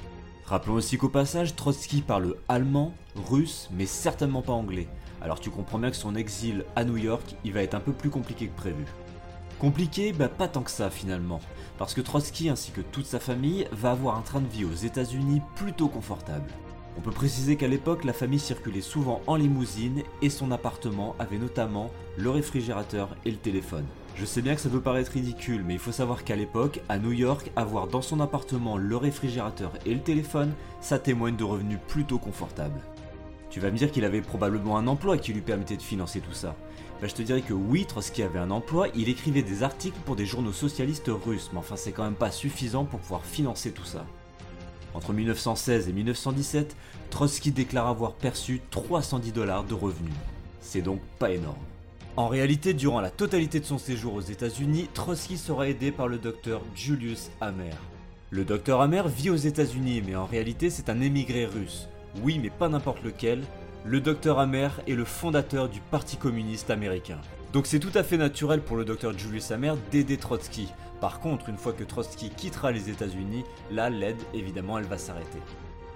Rappelons 0.45 0.75
aussi 0.75 0.99
qu'au 0.99 1.09
passage, 1.09 1.55
Trotsky 1.55 2.03
parle 2.03 2.35
allemand, 2.49 2.93
russe, 3.15 3.69
mais 3.73 3.87
certainement 3.87 4.43
pas 4.43 4.53
anglais. 4.53 4.89
Alors 5.23 5.39
tu 5.39 5.51
comprends 5.51 5.79
bien 5.79 5.91
que 5.91 5.97
son 5.97 6.17
exil 6.17 6.65
à 6.75 6.85
New 6.85 6.97
York, 6.97 7.37
il 7.45 7.53
va 7.53 7.63
être 7.63 7.75
un 7.75 7.81
peu 7.81 7.93
plus 7.93 8.11
compliqué 8.11 8.49
que 8.49 8.57
prévu. 8.57 8.85
Compliqué 9.61 10.13
Bah 10.13 10.29
pas 10.29 10.49
tant 10.49 10.63
que 10.63 10.71
ça 10.71 10.91
finalement, 10.91 11.41
parce 11.79 11.95
que 11.95 12.01
Trotsky 12.01 12.49
ainsi 12.49 12.73
que 12.73 12.81
toute 12.81 13.07
sa 13.07 13.21
famille 13.21 13.69
va 13.71 13.93
avoir 13.93 14.19
un 14.19 14.23
train 14.23 14.41
de 14.41 14.49
vie 14.49 14.65
aux 14.65 14.75
États-Unis 14.75 15.43
plutôt 15.55 15.89
confortable. 15.89 16.51
On 16.99 17.03
peut 17.03 17.11
préciser 17.11 17.57
qu'à 17.57 17.69
l'époque, 17.69 18.05
la 18.05 18.13
famille 18.13 18.39
circulait 18.39 18.81
souvent 18.81 19.21
en 19.27 19.37
limousine 19.37 20.03
et 20.23 20.31
son 20.31 20.51
appartement 20.51 21.15
avait 21.19 21.39
notamment 21.39 21.91
le 22.17 22.31
réfrigérateur 22.31 23.15
et 23.25 23.31
le 23.31 23.37
téléphone. 23.37 23.85
Je 24.15 24.25
sais 24.25 24.41
bien 24.41 24.55
que 24.55 24.63
ça 24.63 24.71
peut 24.71 24.81
paraître 24.81 25.13
ridicule, 25.13 25.63
mais 25.63 25.75
il 25.75 25.79
faut 25.79 25.93
savoir 25.93 26.25
qu'à 26.25 26.37
l'époque, 26.37 26.81
à 26.89 26.99
New 26.99 27.13
York, 27.13 27.53
avoir 27.55 27.87
dans 27.87 28.01
son 28.01 28.19
appartement 28.21 28.79
le 28.79 28.97
réfrigérateur 28.97 29.73
et 29.85 29.93
le 29.93 30.01
téléphone, 30.01 30.55
ça 30.81 30.99
témoigne 30.99 31.37
de 31.37 31.45
revenus 31.45 31.79
plutôt 31.87 32.19
confortables. 32.19 32.81
Tu 33.51 33.61
vas 33.61 33.71
me 33.71 33.77
dire 33.77 33.93
qu'il 33.93 34.07
avait 34.07 34.23
probablement 34.23 34.79
un 34.79 34.87
emploi 34.87 35.19
qui 35.19 35.35
lui 35.35 35.43
permettait 35.43 35.77
de 35.77 35.83
financer 35.83 36.21
tout 36.21 36.33
ça. 36.33 36.57
Ben, 37.03 37.11
je 37.11 37.15
te 37.15 37.21
dirais 37.21 37.43
que 37.43 37.53
oui, 37.53 37.85
Trotsky 37.85 38.23
avait 38.23 38.39
un 38.39 38.51
emploi, 38.51 38.89
il 38.95 39.11
écrivait 39.11 39.43
des 39.43 39.63
articles 39.63 39.99
pour 40.07 40.17
des 40.17 40.25
journaux 40.25 40.53
socialistes 40.53 41.11
russes, 41.11 41.51
mais 41.53 41.59
enfin 41.59 41.77
c'est 41.77 41.93
quand 41.93 42.05
même 42.05 42.15
pas 42.15 42.31
suffisant 42.31 42.87
pour 42.87 43.01
pouvoir 43.01 43.25
financer 43.25 43.71
tout 43.71 43.85
ça. 43.85 44.07
Entre 44.97 45.13
1916 45.13 45.91
et 45.91 45.93
1917, 45.93 46.75
Trotsky 47.11 47.53
déclare 47.53 47.87
avoir 47.87 48.15
perçu 48.15 48.63
310 48.71 49.31
dollars 49.31 49.65
de 49.65 49.75
revenus. 49.75 50.15
C'est 50.63 50.81
donc 50.81 51.01
pas 51.19 51.31
énorme. 51.31 51.59
En 52.17 52.29
réalité, 52.29 52.73
durant 52.73 53.03
la 53.03 53.11
totalité 53.11 53.61
de 53.61 53.67
son 53.67 53.77
séjour 53.77 54.15
aux 54.15 54.23
États-Unis, 54.23 54.89
Trotsky 54.95 55.37
sera 55.37 55.69
aidé 55.69 55.93
par 55.93 56.09
le 56.09 56.17
docteur 56.17 56.63
Julius 56.75 57.31
Hammer. 57.43 57.77
Le 58.31 58.47
docteur 58.47 58.81
Hammer 58.81 59.03
vit 59.07 59.29
aux 59.29 59.37
États-Unis, 59.37 60.03
mais 60.07 60.17
en 60.17 60.25
réalité, 60.25 60.71
c'est 60.71 60.89
un 60.89 61.03
émigré 61.03 61.45
russe. 61.45 61.89
Oui, 62.23 62.41
mais 62.43 62.49
pas 62.49 62.71
n'importe 62.71 63.05
lequel. 63.05 63.43
Le 63.85 64.01
docteur 64.01 64.39
Hammer 64.39 64.71
est 64.89 64.95
le 64.95 65.05
fondateur 65.05 65.69
du 65.69 65.81
Parti 65.81 66.17
communiste 66.17 66.71
américain. 66.71 67.21
Donc 67.53 67.67
c'est 67.67 67.81
tout 67.81 67.93
à 67.95 68.03
fait 68.03 68.17
naturel 68.17 68.63
pour 68.63 68.79
le 68.79 68.87
docteur 68.87 69.17
Julius 69.17 69.51
Hammer 69.51 69.75
d'aider 69.93 70.17
Trotsky. 70.17 70.69
Par 71.01 71.21
contre, 71.21 71.49
une 71.49 71.59
fois 71.59 71.73
que 71.73 71.85
Trotsky 71.85 72.31
quittera 72.31 72.73
les 72.73 72.89
États-Unis, 72.91 73.45
là, 73.71 73.91
l'aide, 73.91 74.21
évidemment, 74.33 74.79
elle 74.79 74.85
va 74.85 74.99
s'arrêter. 74.99 75.41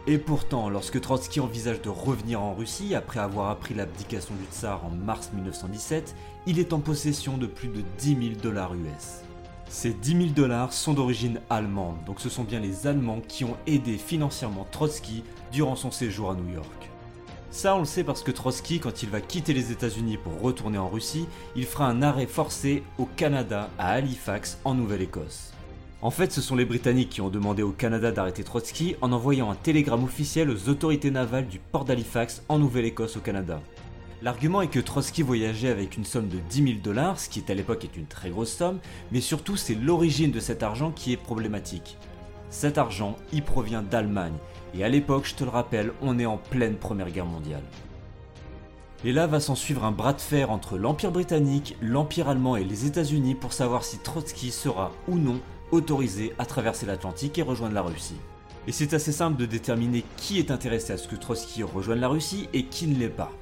Et 0.06 0.18
pourtant, 0.18 0.70
lorsque 0.70 1.00
Trotsky 1.00 1.40
envisage 1.40 1.82
de 1.82 1.90
revenir 1.90 2.40
en 2.40 2.54
Russie 2.54 2.94
après 2.94 3.20
avoir 3.20 3.50
appris 3.50 3.74
l'abdication 3.74 4.34
du 4.34 4.44
tsar 4.46 4.84
en 4.84 4.90
mars 4.90 5.30
1917, 5.34 6.14
il 6.46 6.58
est 6.58 6.72
en 6.72 6.80
possession 6.80 7.36
de 7.36 7.46
plus 7.46 7.68
de 7.68 7.82
10 7.98 8.30
000 8.30 8.40
dollars 8.42 8.74
US. 8.74 9.22
Ces 9.68 9.92
10 9.92 10.10
000 10.10 10.24
dollars 10.30 10.72
sont 10.72 10.94
d'origine 10.94 11.40
allemande, 11.48 11.96
donc 12.04 12.18
ce 12.20 12.28
sont 12.28 12.44
bien 12.44 12.60
les 12.60 12.86
Allemands 12.86 13.20
qui 13.20 13.44
ont 13.44 13.56
aidé 13.66 13.98
financièrement 13.98 14.66
Trotsky 14.70 15.22
durant 15.52 15.76
son 15.76 15.90
séjour 15.90 16.30
à 16.30 16.34
New 16.34 16.52
York. 16.52 16.89
Ça, 17.52 17.74
on 17.74 17.80
le 17.80 17.84
sait 17.84 18.04
parce 18.04 18.22
que 18.22 18.30
Trotsky, 18.30 18.78
quand 18.78 19.02
il 19.02 19.08
va 19.08 19.20
quitter 19.20 19.52
les 19.52 19.72
États-Unis 19.72 20.18
pour 20.18 20.40
retourner 20.40 20.78
en 20.78 20.88
Russie, 20.88 21.26
il 21.56 21.66
fera 21.66 21.88
un 21.88 22.00
arrêt 22.00 22.26
forcé 22.26 22.84
au 22.96 23.06
Canada, 23.06 23.68
à 23.76 23.90
Halifax, 23.90 24.58
en 24.64 24.74
Nouvelle-Écosse. 24.74 25.52
En 26.00 26.12
fait, 26.12 26.30
ce 26.30 26.40
sont 26.40 26.54
les 26.54 26.64
Britanniques 26.64 27.10
qui 27.10 27.20
ont 27.20 27.28
demandé 27.28 27.64
au 27.64 27.72
Canada 27.72 28.12
d'arrêter 28.12 28.44
Trotsky 28.44 28.94
en 29.00 29.10
envoyant 29.10 29.50
un 29.50 29.56
télégramme 29.56 30.04
officiel 30.04 30.48
aux 30.48 30.68
autorités 30.68 31.10
navales 31.10 31.48
du 31.48 31.58
port 31.58 31.84
d'Halifax 31.84 32.44
en 32.48 32.60
Nouvelle-Écosse 32.60 33.16
au 33.16 33.20
Canada. 33.20 33.60
L'argument 34.22 34.62
est 34.62 34.68
que 34.68 34.78
Trotsky 34.78 35.22
voyageait 35.22 35.70
avec 35.70 35.96
une 35.96 36.04
somme 36.04 36.28
de 36.28 36.38
10 36.50 36.62
000 36.62 36.74
dollars, 36.84 37.18
ce 37.18 37.28
qui 37.28 37.42
à 37.48 37.54
l'époque 37.54 37.84
est 37.84 37.96
une 37.96 38.06
très 38.06 38.30
grosse 38.30 38.52
somme, 38.52 38.78
mais 39.10 39.20
surtout 39.20 39.56
c'est 39.56 39.74
l'origine 39.74 40.30
de 40.30 40.40
cet 40.40 40.62
argent 40.62 40.92
qui 40.92 41.12
est 41.12 41.16
problématique. 41.16 41.98
Cet 42.48 42.78
argent, 42.78 43.16
il 43.32 43.42
provient 43.42 43.82
d'Allemagne, 43.82 44.36
et 44.74 44.84
à 44.84 44.88
l'époque, 44.88 45.26
je 45.26 45.34
te 45.34 45.44
le 45.44 45.50
rappelle, 45.50 45.92
on 46.02 46.18
est 46.18 46.26
en 46.26 46.36
pleine 46.36 46.76
Première 46.76 47.10
Guerre 47.10 47.26
mondiale. 47.26 47.62
Et 49.04 49.12
là 49.12 49.26
va 49.26 49.40
s'en 49.40 49.54
suivre 49.54 49.84
un 49.84 49.92
bras 49.92 50.12
de 50.12 50.20
fer 50.20 50.50
entre 50.50 50.76
l'Empire 50.76 51.10
britannique, 51.10 51.76
l'Empire 51.80 52.28
allemand 52.28 52.56
et 52.56 52.64
les 52.64 52.86
États-Unis 52.86 53.34
pour 53.34 53.54
savoir 53.54 53.82
si 53.82 53.98
Trotsky 53.98 54.50
sera 54.50 54.92
ou 55.08 55.16
non 55.16 55.40
autorisé 55.72 56.32
à 56.38 56.44
traverser 56.44 56.84
l'Atlantique 56.84 57.38
et 57.38 57.42
rejoindre 57.42 57.74
la 57.74 57.82
Russie. 57.82 58.20
Et 58.66 58.72
c'est 58.72 58.92
assez 58.92 59.12
simple 59.12 59.38
de 59.38 59.46
déterminer 59.46 60.04
qui 60.16 60.38
est 60.38 60.50
intéressé 60.50 60.92
à 60.92 60.98
ce 60.98 61.08
que 61.08 61.16
Trotsky 61.16 61.62
rejoigne 61.62 62.00
la 62.00 62.08
Russie 62.08 62.48
et 62.52 62.66
qui 62.66 62.86
ne 62.86 62.98
l'est 62.98 63.08
pas. 63.08 63.32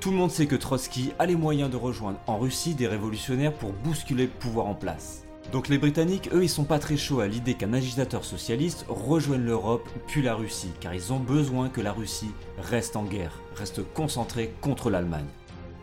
Tout 0.00 0.10
le 0.10 0.18
monde 0.18 0.30
sait 0.30 0.46
que 0.46 0.54
Trotsky 0.54 1.12
a 1.18 1.24
les 1.24 1.34
moyens 1.34 1.70
de 1.70 1.76
rejoindre 1.76 2.20
en 2.26 2.38
Russie 2.38 2.74
des 2.74 2.86
révolutionnaires 2.86 3.54
pour 3.54 3.72
bousculer 3.72 4.24
le 4.24 4.30
pouvoir 4.30 4.66
en 4.66 4.74
place. 4.74 5.25
Donc 5.52 5.68
les 5.68 5.78
Britanniques, 5.78 6.28
eux, 6.32 6.42
ils 6.42 6.48
sont 6.48 6.64
pas 6.64 6.78
très 6.78 6.96
chauds 6.96 7.20
à 7.20 7.28
l'idée 7.28 7.54
qu'un 7.54 7.72
agitateur 7.72 8.24
socialiste 8.24 8.84
rejoigne 8.88 9.44
l'Europe 9.44 9.88
puis 10.08 10.20
la 10.22 10.34
Russie, 10.34 10.72
car 10.80 10.92
ils 10.92 11.12
ont 11.12 11.20
besoin 11.20 11.68
que 11.68 11.80
la 11.80 11.92
Russie 11.92 12.30
reste 12.58 12.96
en 12.96 13.04
guerre, 13.04 13.40
reste 13.54 13.82
concentrée 13.94 14.52
contre 14.60 14.90
l'Allemagne. 14.90 15.26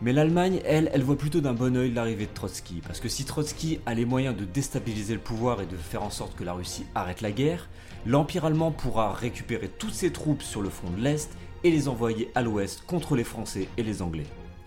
Mais 0.02 0.12
l'Allemagne, 0.12 0.60
elle, 0.66 0.90
elle 0.92 1.02
voit 1.02 1.16
plutôt 1.16 1.40
d'un 1.40 1.54
bon 1.54 1.76
oeil 1.76 1.90
l'arrivée 1.90 2.26
de 2.26 2.34
Trotsky, 2.34 2.82
parce 2.86 3.00
que 3.00 3.08
si 3.08 3.24
Trotsky 3.24 3.80
a 3.86 3.94
les 3.94 4.04
moyens 4.04 4.36
de 4.36 4.44
déstabiliser 4.44 5.14
le 5.14 5.20
pouvoir 5.20 5.62
et 5.62 5.66
de 5.66 5.76
faire 5.76 6.02
en 6.02 6.10
sorte 6.10 6.36
que 6.36 6.44
la 6.44 6.52
Russie 6.52 6.84
arrête 6.94 7.22
la 7.22 7.32
guerre, 7.32 7.68
l'Empire 8.04 8.44
allemand 8.44 8.70
pourra 8.70 9.14
récupérer 9.14 9.68
toutes 9.68 9.94
ses 9.94 10.12
troupes 10.12 10.42
sur 10.42 10.60
le 10.60 10.68
front 10.68 10.90
de 10.90 11.00
l'Est 11.00 11.30
et 11.62 11.70
les 11.70 11.88
envoyer 11.88 12.30
à 12.34 12.42
l'Ouest 12.42 12.84
contre 12.86 13.16
les 13.16 13.24
Français 13.24 13.68
et 13.78 13.82
les 13.82 14.02
Anglais. 14.02 14.26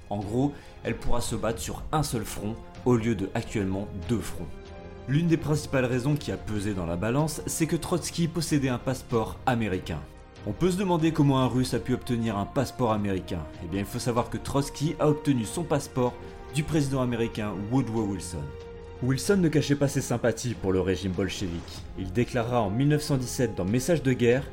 En 0.10 0.18
gros, 0.18 0.54
elle 0.84 0.98
pourra 0.98 1.22
se 1.22 1.36
battre 1.36 1.60
sur 1.60 1.84
un 1.92 2.01
seul 2.01 2.25
front 2.25 2.56
au 2.86 2.96
lieu 2.96 3.13
de 3.13 3.30
actuellement 3.36 3.88
deux 4.10 4.22
fronts. 4.22 4.48
L'une 5.10 5.28
des 5.28 5.38
principales 5.38 5.86
raisons 5.86 6.15
qui 6.15 6.34
a 6.34 6.38
pesé 6.38 6.74
dans 6.74 6.86
la 6.86 6.98
balance, 6.98 7.41
c'est 7.46 7.65
que 7.65 7.78
Trotsky 7.78 8.28
possédait 8.28 8.67
un 8.67 8.78
passeport 8.78 9.38
américain. 9.46 10.02
On 10.46 10.52
peut 10.52 10.70
se 10.70 10.78
demander 10.78 11.13
comment 11.13 11.39
un 11.39 11.48
russe 11.48 11.74
a 11.74 11.80
pu 11.80 11.93
obtenir 11.93 12.38
un 12.38 12.46
passeport 12.46 12.91
américain. 12.91 13.39
Eh 13.63 13.67
bien, 13.67 13.80
il 13.80 13.86
faut 13.86 14.00
savoir 14.00 14.30
que 14.30 14.38
Trotsky 14.38 14.96
a 15.00 15.08
obtenu 15.08 15.46
son 15.46 15.63
passeport 15.63 16.13
du 16.54 16.63
président 16.63 17.02
américain 17.02 17.54
Woodrow 17.72 18.04
Wilson. 18.04 18.43
Wilson 19.02 19.38
ne 19.38 19.48
cachait 19.48 19.76
pas 19.76 19.88
ses 19.88 20.02
sympathies 20.02 20.56
pour 20.56 20.74
le 20.74 20.82
régime 20.82 21.13
bolchevique. 21.13 21.82
Il 21.98 22.12
déclara 22.12 22.62
en 22.62 22.70
1917 22.70 23.56
dans 23.56 23.63
Message 23.63 24.04
de 24.04 24.12
guerre 24.12 24.43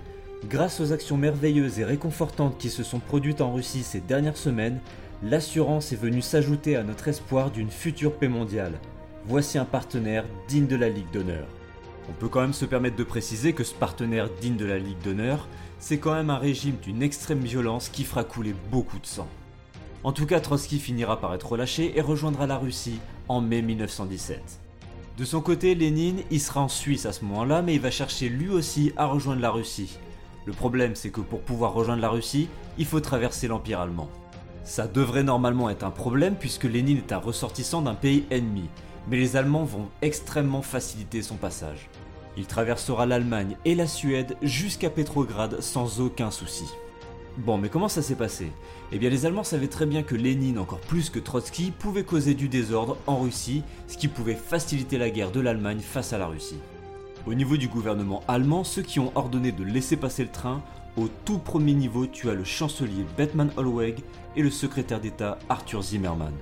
Grâce 0.49 0.79
aux 0.79 0.93
actions 0.93 1.17
merveilleuses 1.17 1.81
et 1.81 1.85
réconfortantes 1.85 2.59
qui 2.59 2.71
se 2.71 2.85
sont 2.85 3.01
produites 3.01 3.41
en 3.41 3.53
Russie 3.53 3.83
ces 3.83 4.01
dernières 4.01 4.37
semaines, 4.37 4.79
l'assurance 5.23 5.93
est 5.93 5.97
venue 5.97 6.23
s'ajouter 6.23 6.77
à 6.77 6.85
notre 6.85 7.09
espoir 7.09 7.51
d'une 7.51 7.71
future 7.71 8.13
paix 8.13 8.29
mondiale. 8.29 8.75
Voici 9.27 9.57
un 9.57 9.65
partenaire 9.65 10.27
digne 10.49 10.67
de 10.67 10.77
la 10.77 10.91
Ligue 10.91 11.11
d'honneur. 11.11 11.47
On 12.11 12.13
peut 12.13 12.29
quand 12.29 12.43
même 12.43 12.53
se 12.53 12.67
permettre 12.67 12.97
de 12.97 13.05
préciser 13.05 13.55
que 13.55 13.65
ce 13.65 13.73
partenaire 13.73 14.29
digne 14.43 14.59
de 14.59 14.67
la 14.67 14.79
Ligue 14.79 15.01
d'honneur, 15.03 15.49
c'est 15.79 15.97
quand 15.97 16.13
même 16.13 16.29
un 16.29 16.37
régime 16.37 16.77
d'une 16.83 17.03
extrême 17.03 17.41
violence 17.41 17.89
qui 17.89 18.05
fera 18.05 18.23
couler 18.23 18.55
beaucoup 18.71 18.99
de 18.99 19.07
sang. 19.07 19.27
En 20.03 20.13
tout 20.13 20.27
cas, 20.27 20.41
Trotsky 20.41 20.79
finira 20.79 21.21
par 21.21 21.33
être 21.33 21.51
relâché 21.51 21.97
et 21.97 22.03
rejoindra 22.03 22.47
la 22.47 22.59
Russie 22.59 23.01
en 23.29 23.41
mai 23.41 23.63
1917. 23.63 24.43
De 25.17 25.25
son 25.25 25.41
côté, 25.41 25.75
Lénine, 25.75 26.21
il 26.31 26.41
sera 26.41 26.61
en 26.61 26.69
Suisse 26.69 27.07
à 27.07 27.13
ce 27.13 27.25
moment-là, 27.25 27.63
mais 27.63 27.77
il 27.77 27.81
va 27.81 27.91
chercher 27.91 28.29
lui 28.29 28.51
aussi 28.51 28.93
à 28.99 29.07
rejoindre 29.07 29.41
la 29.41 29.51
Russie. 29.51 29.99
Le 30.45 30.53
problème, 30.53 30.95
c'est 30.95 31.09
que 31.09 31.23
pour 31.23 31.41
pouvoir 31.41 31.73
rejoindre 31.73 32.03
la 32.03 32.11
Russie, 32.11 32.51
il 32.77 32.85
faut 32.85 33.01
traverser 33.01 33.49
l'Empire 33.49 33.81
allemand. 33.81 34.11
Ça 34.65 34.87
devrait 34.87 35.23
normalement 35.23 35.71
être 35.71 35.85
un 35.85 35.91
problème 35.91 36.37
puisque 36.39 36.65
Lénine 36.65 36.99
est 36.99 37.13
un 37.13 37.19
ressortissant 37.19 37.81
d'un 37.81 37.95
pays 37.95 38.27
ennemi, 38.31 38.69
mais 39.09 39.17
les 39.17 39.37
Allemands 39.37 39.65
vont 39.65 39.89
extrêmement 40.03 40.63
faciliter 40.63 41.23
son 41.23 41.37
passage. 41.37 41.89
Il 42.37 42.47
traversera 42.47 43.07
l'Allemagne 43.07 43.57
et 43.65 43.75
la 43.75 43.87
Suède 43.87 44.37
jusqu'à 44.43 44.91
Petrograd 44.91 45.61
sans 45.61 46.01
aucun 46.01 46.31
souci. 46.31 46.65
Bon, 47.37 47.59
mais 47.59 47.69
comment 47.69 47.89
ça 47.89 48.03
s'est 48.03 48.15
passé? 48.15 48.51
Eh 48.93 48.99
bien, 48.99 49.11
les 49.11 49.27
Allemands 49.27 49.45
savaient 49.45 49.69
très 49.69 49.87
bien 49.87 50.03
que 50.05 50.15
Lénine, 50.15 50.59
encore 50.59 50.81
plus 50.81 51.11
que 51.11 51.19
Trotsky, 51.19 51.73
pouvait 51.73 52.05
causer 52.05 52.35
du 52.35 52.49
désordre 52.49 52.97
en 53.07 53.19
Russie, 53.19 53.65
ce 53.89 53.97
qui 53.97 54.07
pouvait 54.07 54.35
faciliter 54.35 54.99
la 54.99 55.11
guerre 55.11 55.33
de 55.33 55.41
l'Allemagne 55.41 55.81
face 55.81 56.13
à 56.13 56.19
la 56.19 56.27
Russie. 56.27 56.61
Au 57.27 57.35
niveau 57.35 57.57
du 57.57 57.69
gouvernement 57.69 58.23
allemand, 58.29 58.65
ceux 58.65 58.83
qui 58.83 59.01
ont 59.01 59.11
ordonné 59.17 59.51
de 59.51 59.65
laisser 59.65 59.97
passer 59.97 60.23
le 60.23 60.31
train, 60.31 60.63
au 60.97 61.09
tout 61.25 61.39
premier 61.39 61.73
niveau, 61.73 62.07
tu 62.07 62.31
le 62.31 62.45
chancelier 62.45 63.05
Bethmann 63.17 63.51
Hollweg 63.57 63.99
et 64.37 64.43
le 64.43 64.51
secrétaire 64.51 65.01
d'État 65.01 65.39
Arthur 65.49 65.83
Zimmermann. 65.83 66.35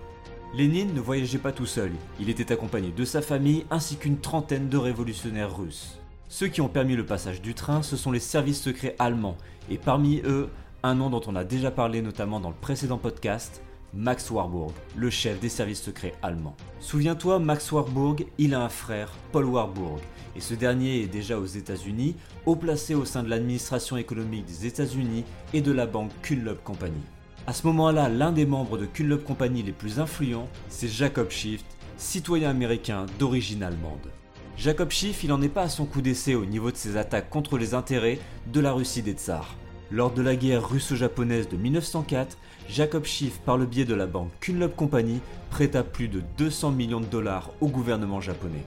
Lénine 0.55 0.93
ne 0.93 1.01
voyageait 1.01 1.39
pas 1.39 1.53
tout 1.53 1.65
seul, 1.65 1.93
il 2.21 2.29
était 2.29 2.53
accompagné 2.53 2.91
de 2.91 3.05
sa 3.07 3.23
famille 3.23 3.65
ainsi 3.71 3.97
qu'une 3.97 4.19
trentaine 4.19 4.69
de 4.69 4.77
révolutionnaires 4.77 5.57
russes. 5.57 5.99
Ceux 6.29 6.49
qui 6.49 6.61
ont 6.61 6.69
permis 6.69 6.95
le 6.95 7.07
passage 7.07 7.41
du 7.41 7.55
train, 7.55 7.83
ce 7.83 7.97
sont 7.97 8.13
les 8.13 8.21
services 8.21 8.61
secrets 8.61 8.95
allemands, 8.99 9.39
et 9.71 9.79
parmi 9.79 10.21
eux, 10.27 10.51
un 10.83 10.95
nom 10.95 11.09
dont 11.09 11.23
on 11.27 11.37
a 11.37 11.45
déjà 11.45 11.71
parlé 11.71 12.03
notamment 12.03 12.39
dans 12.39 12.51
le 12.51 12.55
précédent 12.55 12.99
podcast, 12.99 13.63
Max 13.95 14.31
Warburg, 14.31 14.73
le 14.95 15.09
chef 15.09 15.41
des 15.41 15.49
services 15.49 15.81
secrets 15.81 16.15
allemands. 16.23 16.57
Souviens-toi, 16.81 17.39
Max 17.39 17.73
Warburg, 17.73 18.27
il 18.37 18.53
a 18.53 18.63
un 18.63 18.69
frère, 18.69 19.11
Paul 19.33 19.47
Warburg, 19.47 20.01
et 20.37 20.41
ce 20.41 20.53
dernier 20.53 21.01
est 21.01 21.07
déjà 21.07 21.39
aux 21.39 21.47
États-Unis, 21.47 22.15
haut 22.45 22.57
placé 22.57 22.95
au 22.95 23.07
sein 23.07 23.23
de 23.23 23.31
l'administration 23.31 23.97
économique 23.97 24.45
des 24.45 24.67
États-Unis 24.67 25.25
et 25.55 25.63
de 25.63 25.73
la 25.73 25.87
banque 25.87 26.13
Kunlub 26.21 26.59
Company. 26.63 27.01
À 27.45 27.53
ce 27.53 27.67
moment-là, 27.67 28.09
l'un 28.09 28.31
des 28.31 28.47
membres 28.47 28.79
de 28.79 28.87
Kunlub 28.87 29.25
Company 29.25 29.65
les 29.65 29.73
plus 29.73 29.99
influents, 29.99 30.49
c'est 30.69 30.87
Jacob 30.87 31.31
Schiff, 31.31 31.65
citoyen 31.97 32.51
américain 32.51 33.07
d'origine 33.19 33.65
allemande. 33.65 34.13
Jacob 34.57 34.93
Schiff, 34.93 35.25
il 35.25 35.31
n'en 35.31 35.43
est 35.43 35.49
pas 35.49 35.63
à 35.63 35.69
son 35.69 35.85
coup 35.85 36.03
d'essai 36.03 36.37
au 36.37 36.45
niveau 36.45 36.71
de 36.71 36.77
ses 36.77 36.97
attaques 36.97 37.31
contre 37.31 37.59
les 37.59 37.75
intérêts 37.75 38.21
de 38.53 38.61
la 38.61 38.73
Russie 38.73 39.03
des 39.03 39.15
Tsars. 39.15 39.57
Lors 39.91 40.13
de 40.13 40.23
la 40.23 40.37
guerre 40.37 40.69
russo-japonaise 40.69 41.49
de 41.49 41.57
1904, 41.57 42.39
Jacob 42.69 43.05
Schiff, 43.05 43.41
par 43.41 43.59
le 43.59 43.67
biais 43.67 43.85
de 43.85 43.95
la 43.95 44.07
banque 44.07 44.31
Kunlub 44.39 44.77
Company, 44.77 45.19
prêta 45.51 45.83
plus 45.83 46.07
de 46.07 46.23
200 46.39 46.71
millions 46.71 47.01
de 47.01 47.07
dollars 47.07 47.51
au 47.61 47.67
gouvernement 47.67 48.21
japonais. 48.21 48.65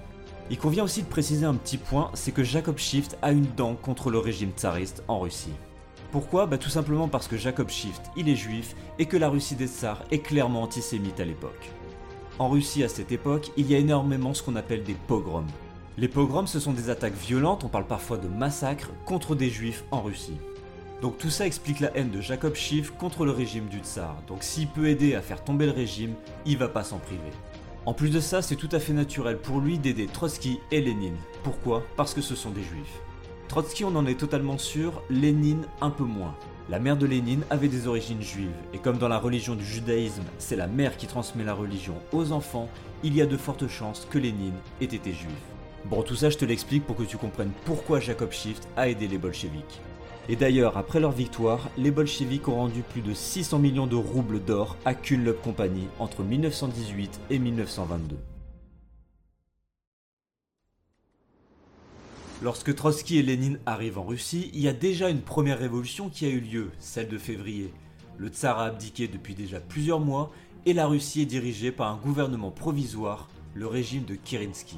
Il 0.50 0.58
convient 0.58 0.84
aussi 0.84 1.02
de 1.02 1.08
préciser 1.08 1.46
un 1.46 1.56
petit 1.56 1.78
point, 1.78 2.12
c'est 2.14 2.34
que 2.34 2.44
Jacob 2.44 2.78
Schiff 2.78 3.08
a 3.22 3.32
une 3.32 3.48
dent 3.56 3.76
contre 3.76 4.12
le 4.12 4.20
régime 4.20 4.52
tsariste 4.52 5.02
en 5.08 5.22
Russie. 5.22 5.54
Pourquoi 6.12 6.46
bah 6.46 6.58
Tout 6.58 6.70
simplement 6.70 7.08
parce 7.08 7.28
que 7.28 7.38
Jacob 7.38 7.70
Schiff, 7.70 8.00
il 8.16 8.30
est 8.30 8.36
juif 8.36 8.76
et 9.00 9.06
que 9.06 9.18
la 9.18 9.30
Russie 9.30 9.56
des 9.56 9.68
Tsars 9.68 10.04
est 10.12 10.20
clairement 10.20 10.64
antisémite 10.64 11.20
à 11.20 11.26
l'époque. 11.26 11.72
En 12.40 12.50
Russie 12.50 12.84
à 12.84 12.90
cette 12.90 13.12
époque, 13.12 13.52
il 13.58 13.70
y 13.70 13.76
a 13.76 13.80
énormément 13.80 14.34
ce 14.34 14.44
qu'on 14.44 14.56
appelle 14.56 14.84
des 14.84 14.98
pogroms. 15.08 15.48
Les 15.98 16.10
pogroms, 16.10 16.48
ce 16.48 16.60
sont 16.60 16.74
des 16.74 16.90
attaques 16.90 17.16
violentes, 17.16 17.64
on 17.64 17.70
parle 17.70 17.88
parfois 17.88 18.18
de 18.18 18.28
massacres, 18.28 18.92
contre 19.06 19.36
des 19.36 19.50
juifs 19.50 19.86
en 19.92 20.02
Russie. 20.02 20.38
Donc 21.02 21.18
tout 21.18 21.30
ça 21.30 21.46
explique 21.46 21.80
la 21.80 21.96
haine 21.96 22.12
de 22.12 22.20
Jacob 22.20 22.56
Schiff 22.56 22.92
contre 22.92 23.26
le 23.26 23.32
régime 23.32 23.68
du 23.68 23.80
tsar. 23.80 24.18
Donc 24.28 24.44
s'il 24.44 24.68
peut 24.68 24.88
aider 24.88 25.16
à 25.16 25.22
faire 25.22 25.44
tomber 25.44 25.66
le 25.66 25.72
régime, 25.72 26.14
il 26.46 26.58
va 26.58 26.68
pas 26.68 26.84
s'en 26.84 26.98
priver. 26.98 27.22
En 27.86 27.94
plus 27.94 28.10
de 28.10 28.20
ça, 28.20 28.42
c'est 28.42 28.56
tout 28.56 28.70
à 28.72 28.80
fait 28.80 28.94
naturel 28.94 29.38
pour 29.38 29.60
lui 29.60 29.78
d'aider 29.78 30.08
Trotsky 30.08 30.60
et 30.72 30.82
Lénine. 30.82 31.18
Pourquoi? 31.44 31.84
Parce 31.96 32.14
que 32.14 32.22
ce 32.22 32.36
sont 32.36 32.50
des 32.50 32.64
juifs. 32.64 33.00
Trotsky 33.48 33.86
on 33.86 33.96
en 33.96 34.06
est 34.06 34.20
totalement 34.20 34.58
sûr, 34.58 35.02
Lénine 35.10 35.68
un 35.82 35.90
peu 35.90 36.04
moins. 36.04 36.36
La 36.68 36.80
mère 36.80 36.98
de 36.98 37.06
Lénine 37.06 37.44
avait 37.52 37.68
des 37.68 37.88
origines 37.88 38.22
juives, 38.22 38.50
et 38.74 38.80
comme 38.80 38.98
dans 38.98 39.08
la 39.08 39.20
religion 39.20 39.56
du 39.56 39.64
judaïsme, 39.64 40.24
c'est 40.40 40.56
la 40.56 40.66
mère 40.66 40.98
qui 40.98 41.06
transmet 41.06 41.44
la 41.44 41.54
religion 41.54 41.94
aux 42.12 42.32
enfants, 42.32 42.70
il 43.04 43.16
y 43.16 43.22
a 43.22 43.28
de 43.28 43.38
fortes 43.38 43.68
chances 43.68 44.08
que 44.10 44.18
Lénine 44.18 44.56
ait 44.82 44.86
été 44.86 45.14
juif. 45.14 45.32
Bon, 45.86 46.02
tout 46.02 46.16
ça 46.16 46.32
je 46.32 46.38
te 46.38 46.46
l'explique 46.46 46.86
pour 46.86 46.96
que 46.96 47.04
tu 47.04 47.18
comprennes 47.18 47.52
pourquoi 47.66 48.00
Jacob 48.00 48.32
Schiff 48.32 48.60
a 48.76 48.90
aidé 48.90 49.08
les 49.08 49.20
bolcheviks. 49.20 49.80
Et 50.28 50.36
d'ailleurs, 50.36 50.76
après 50.76 51.00
leur 51.00 51.12
victoire, 51.12 51.70
les 51.78 51.92
bolcheviks 51.92 52.48
ont 52.48 52.56
rendu 52.56 52.82
plus 52.82 53.02
de 53.02 53.14
600 53.14 53.60
millions 53.60 53.86
de 53.86 53.96
roubles 53.96 54.44
d'or 54.44 54.76
à 54.84 54.96
Kunlup 54.96 55.40
Company 55.44 55.88
entre 56.00 56.24
1918 56.24 57.20
et 57.30 57.38
1922. 57.38 58.18
Lorsque 62.42 62.76
Trotsky 62.76 63.18
et 63.18 63.24
Lénine 63.24 63.60
arrivent 63.66 63.98
en 63.98 64.04
Russie, 64.04 64.52
il 64.54 64.60
y 64.60 64.68
a 64.68 64.74
déjà 64.74 65.10
une 65.10 65.22
première 65.22 65.58
révolution 65.58 66.10
qui 66.10 66.26
a 66.26 66.30
eu 66.30 66.42
lieu, 66.42 66.72
celle 66.80 67.08
de 67.08 67.18
février. 67.18 67.74
Le 68.18 68.28
tsar 68.28 68.60
a 68.60 68.66
abdiqué 68.66 69.08
depuis 69.08 69.36
déjà 69.36 69.62
plusieurs 69.62 70.02
mois 70.02 70.32
et 70.66 70.74
la 70.74 70.86
Russie 70.86 71.22
est 71.22 71.26
dirigée 71.26 71.72
par 71.72 71.90
un 71.90 71.98
gouvernement 71.98 72.52
provisoire, 72.52 73.30
le 73.54 73.68
régime 73.68 74.04
de 74.04 74.16
Kerensky. 74.16 74.78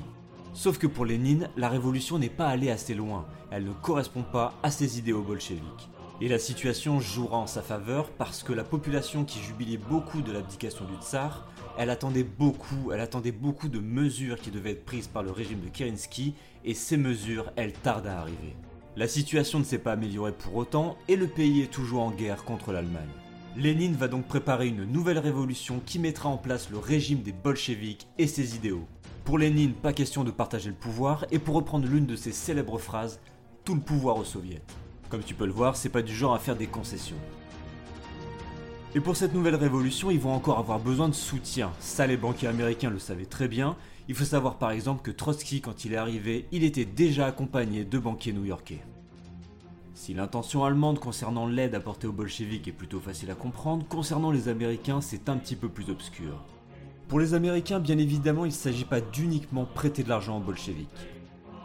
Sauf 0.54 0.78
que 0.78 0.86
pour 0.86 1.06
Lénine, 1.06 1.50
la 1.58 1.70
révolution 1.70 2.20
n'est 2.20 2.30
pas 2.30 2.48
allée 2.48 2.70
assez 2.70 2.94
loin, 2.94 3.26
elle 3.50 3.66
ne 3.66 3.74
correspond 3.74 4.24
pas 4.24 4.54
à 4.62 4.70
ses 4.70 5.00
idéaux 5.00 5.24
bolcheviques. 5.24 5.90
Et 6.20 6.28
la 6.28 6.40
situation 6.40 7.00
jouera 7.00 7.38
en 7.38 7.48
sa 7.48 7.62
faveur 7.62 8.10
parce 8.10 8.42
que 8.42 8.54
la 8.54 8.64
population 8.64 9.24
qui 9.24 9.40
jubilait 9.40 9.78
beaucoup 9.78 10.22
de 10.22 10.32
l'abdication 10.32 10.86
du 10.86 10.96
tsar, 10.96 11.48
elle 11.78 11.92
attendait 11.92 12.24
beaucoup, 12.24 12.92
elle 12.92 13.02
attendait 13.02 13.32
beaucoup 13.32 13.70
de 13.70 13.80
mesures 13.80 14.40
qui 14.40 14.50
devaient 14.50 14.72
être 14.72 14.86
prises 14.86 15.08
par 15.08 15.22
le 15.22 15.30
régime 15.30 15.60
de 15.60 15.70
Kerensky 15.70 16.34
et 16.68 16.74
ces 16.74 16.98
mesures, 16.98 17.52
elles 17.56 17.74
tardent 17.74 18.08
à 18.08 18.20
arriver. 18.20 18.56
La 18.98 19.08
situation 19.08 19.58
ne 19.58 19.64
s'est 19.64 19.78
pas 19.78 19.94
améliorée 19.94 20.34
pour 20.34 20.56
autant 20.56 20.98
et 21.08 21.16
le 21.16 21.28
pays 21.28 21.62
est 21.62 21.72
toujours 21.72 22.04
en 22.04 22.12
guerre 22.12 22.44
contre 22.44 22.74
l'Allemagne. 22.74 23.08
Lénine 23.56 23.96
va 23.96 24.10
donc 24.10 24.28
préparer 24.28 24.68
une 24.68 24.84
nouvelle 24.84 25.18
révolution 25.18 25.82
qui 25.86 25.98
mettra 25.98 26.30
en 26.30 26.38
place 26.38 26.70
le 26.70 26.78
régime 26.78 27.22
des 27.22 27.32
bolcheviks 27.32 28.08
et 28.18 28.28
ses 28.28 28.56
idéaux. 28.56 28.86
Pour 29.24 29.40
Lénine, 29.40 29.74
pas 29.74 29.94
question 29.94 30.26
de 30.26 30.32
partager 30.32 30.70
le 30.70 30.76
pouvoir 30.76 31.26
et 31.32 31.40
pour 31.40 31.56
reprendre 31.56 31.88
l'une 31.88 32.06
de 32.06 32.18
ses 32.18 32.34
célèbres 32.34 32.80
phrases, 32.80 33.22
tout 33.64 33.74
le 33.74 33.82
pouvoir 33.82 34.18
aux 34.18 34.26
soviets. 34.26 34.62
Comme 35.10 35.24
tu 35.24 35.36
peux 35.36 35.46
le 35.46 35.54
voir, 35.54 35.78
c'est 35.78 35.90
pas 35.90 36.02
du 36.02 36.14
genre 36.14 36.34
à 36.34 36.40
faire 36.40 36.58
des 36.58 36.68
concessions. 36.68 37.16
Et 38.98 39.00
pour 39.00 39.16
cette 39.16 39.36
nouvelle 39.36 39.54
révolution, 39.54 40.10
ils 40.10 40.20
vont 40.20 40.34
encore 40.34 40.58
avoir 40.58 40.80
besoin 40.80 41.08
de 41.08 41.14
soutien. 41.14 41.72
Ça, 41.80 42.08
les 42.08 42.18
banquiers 42.18 42.48
américains 42.48 42.90
le 42.90 42.98
savaient 42.98 43.28
très 43.28 43.48
bien. 43.48 43.76
Il 44.10 44.16
faut 44.16 44.26
savoir 44.26 44.56
par 44.56 44.72
exemple 44.72 45.04
que 45.04 45.12
Trotsky, 45.12 45.62
quand 45.62 45.86
il 45.86 45.94
est 45.94 45.98
arrivé, 45.98 46.48
il 46.52 46.64
était 46.64 46.84
déjà 46.84 47.28
accompagné 47.28 47.86
de 47.86 48.00
banquiers 48.00 48.34
new-yorkais. 48.34 48.80
Si 49.94 50.16
l'intention 50.16 50.66
allemande 50.66 50.98
concernant 50.98 51.46
l'aide 51.46 51.76
apportée 51.76 52.08
aux 52.08 52.12
bolcheviks 52.12 52.68
est 52.68 52.72
plutôt 52.72 53.00
facile 53.00 53.30
à 53.30 53.36
comprendre, 53.36 53.86
concernant 53.88 54.32
les 54.32 54.50
Américains, 54.50 55.00
c'est 55.00 55.30
un 55.30 55.38
petit 55.38 55.56
peu 55.56 55.70
plus 55.70 55.92
obscur. 55.92 56.44
Pour 57.08 57.20
les 57.20 57.36
Américains, 57.36 57.80
bien 57.80 58.00
évidemment, 58.00 58.46
il 58.46 58.50
ne 58.50 58.54
s'agit 58.54 58.84
pas 58.84 59.00
d'uniquement 59.00 59.66
prêter 59.66 60.02
de 60.02 60.10
l'argent 60.10 60.40
aux 60.40 60.44
bolcheviks. 60.44 60.90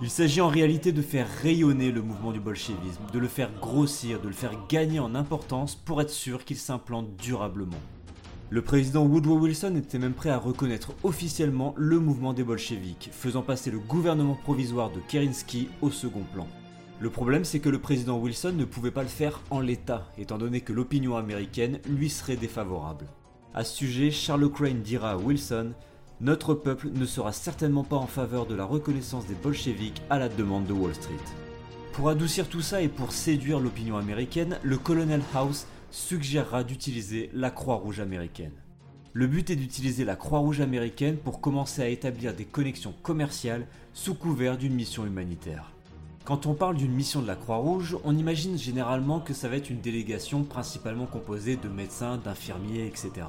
Il 0.02 0.10
s'agit 0.10 0.40
en 0.40 0.48
réalité 0.48 0.90
de 0.90 1.00
faire 1.00 1.28
rayonner 1.42 1.92
le 1.92 2.02
mouvement 2.02 2.32
du 2.32 2.40
bolchevisme, 2.40 3.04
de 3.12 3.18
le 3.20 3.28
faire 3.28 3.52
grossir, 3.60 4.20
de 4.20 4.26
le 4.26 4.34
faire 4.34 4.66
gagner 4.68 4.98
en 4.98 5.14
importance 5.14 5.76
pour 5.76 6.02
être 6.02 6.10
sûr 6.10 6.44
qu'il 6.44 6.56
s'implante 6.56 7.14
durablement. 7.14 7.78
Le 8.50 8.62
président 8.62 9.06
Woodrow 9.06 9.38
Wilson 9.38 9.76
était 9.76 10.00
même 10.00 10.12
prêt 10.12 10.30
à 10.30 10.38
reconnaître 10.38 10.92
officiellement 11.04 11.72
le 11.76 12.00
mouvement 12.00 12.32
des 12.32 12.42
bolcheviks, 12.42 13.10
faisant 13.12 13.42
passer 13.42 13.70
le 13.70 13.78
gouvernement 13.78 14.34
provisoire 14.34 14.90
de 14.90 14.98
Kerensky 15.06 15.68
au 15.82 15.92
second 15.92 16.24
plan. 16.34 16.48
Le 16.98 17.08
problème, 17.08 17.44
c'est 17.44 17.60
que 17.60 17.68
le 17.68 17.78
président 17.78 18.18
Wilson 18.18 18.54
ne 18.56 18.64
pouvait 18.64 18.90
pas 18.90 19.04
le 19.04 19.08
faire 19.08 19.40
en 19.50 19.60
l'état, 19.60 20.10
étant 20.18 20.36
donné 20.36 20.62
que 20.62 20.72
l'opinion 20.72 21.16
américaine 21.16 21.78
lui 21.88 22.10
serait 22.10 22.34
défavorable. 22.34 23.06
À 23.54 23.62
ce 23.62 23.76
sujet, 23.76 24.10
Charles 24.10 24.50
Crane 24.50 24.82
dira 24.82 25.12
à 25.12 25.16
Wilson 25.16 25.74
notre 26.22 26.54
peuple 26.54 26.90
ne 26.94 27.04
sera 27.04 27.32
certainement 27.32 27.82
pas 27.82 27.96
en 27.96 28.06
faveur 28.06 28.46
de 28.46 28.54
la 28.54 28.64
reconnaissance 28.64 29.26
des 29.26 29.34
bolcheviks 29.34 30.00
à 30.08 30.20
la 30.20 30.28
demande 30.28 30.66
de 30.66 30.72
Wall 30.72 30.94
Street. 30.94 31.12
Pour 31.92 32.08
adoucir 32.08 32.48
tout 32.48 32.60
ça 32.60 32.80
et 32.80 32.88
pour 32.88 33.10
séduire 33.10 33.58
l'opinion 33.58 33.96
américaine, 33.96 34.56
le 34.62 34.78
colonel 34.78 35.20
House 35.34 35.66
suggérera 35.90 36.62
d'utiliser 36.62 37.28
la 37.34 37.50
Croix-Rouge 37.50 37.98
américaine. 37.98 38.52
Le 39.12 39.26
but 39.26 39.50
est 39.50 39.56
d'utiliser 39.56 40.04
la 40.04 40.14
Croix-Rouge 40.14 40.60
américaine 40.60 41.16
pour 41.16 41.40
commencer 41.40 41.82
à 41.82 41.88
établir 41.88 42.34
des 42.34 42.44
connexions 42.44 42.94
commerciales 43.02 43.66
sous 43.92 44.14
couvert 44.14 44.56
d'une 44.56 44.74
mission 44.74 45.04
humanitaire. 45.04 45.72
Quand 46.24 46.46
on 46.46 46.54
parle 46.54 46.76
d'une 46.76 46.92
mission 46.92 47.20
de 47.20 47.26
la 47.26 47.34
Croix-Rouge, 47.34 47.96
on 48.04 48.16
imagine 48.16 48.56
généralement 48.56 49.18
que 49.18 49.34
ça 49.34 49.48
va 49.48 49.56
être 49.56 49.70
une 49.70 49.80
délégation 49.80 50.44
principalement 50.44 51.06
composée 51.06 51.56
de 51.56 51.68
médecins, 51.68 52.16
d'infirmiers, 52.16 52.86
etc. 52.86 53.26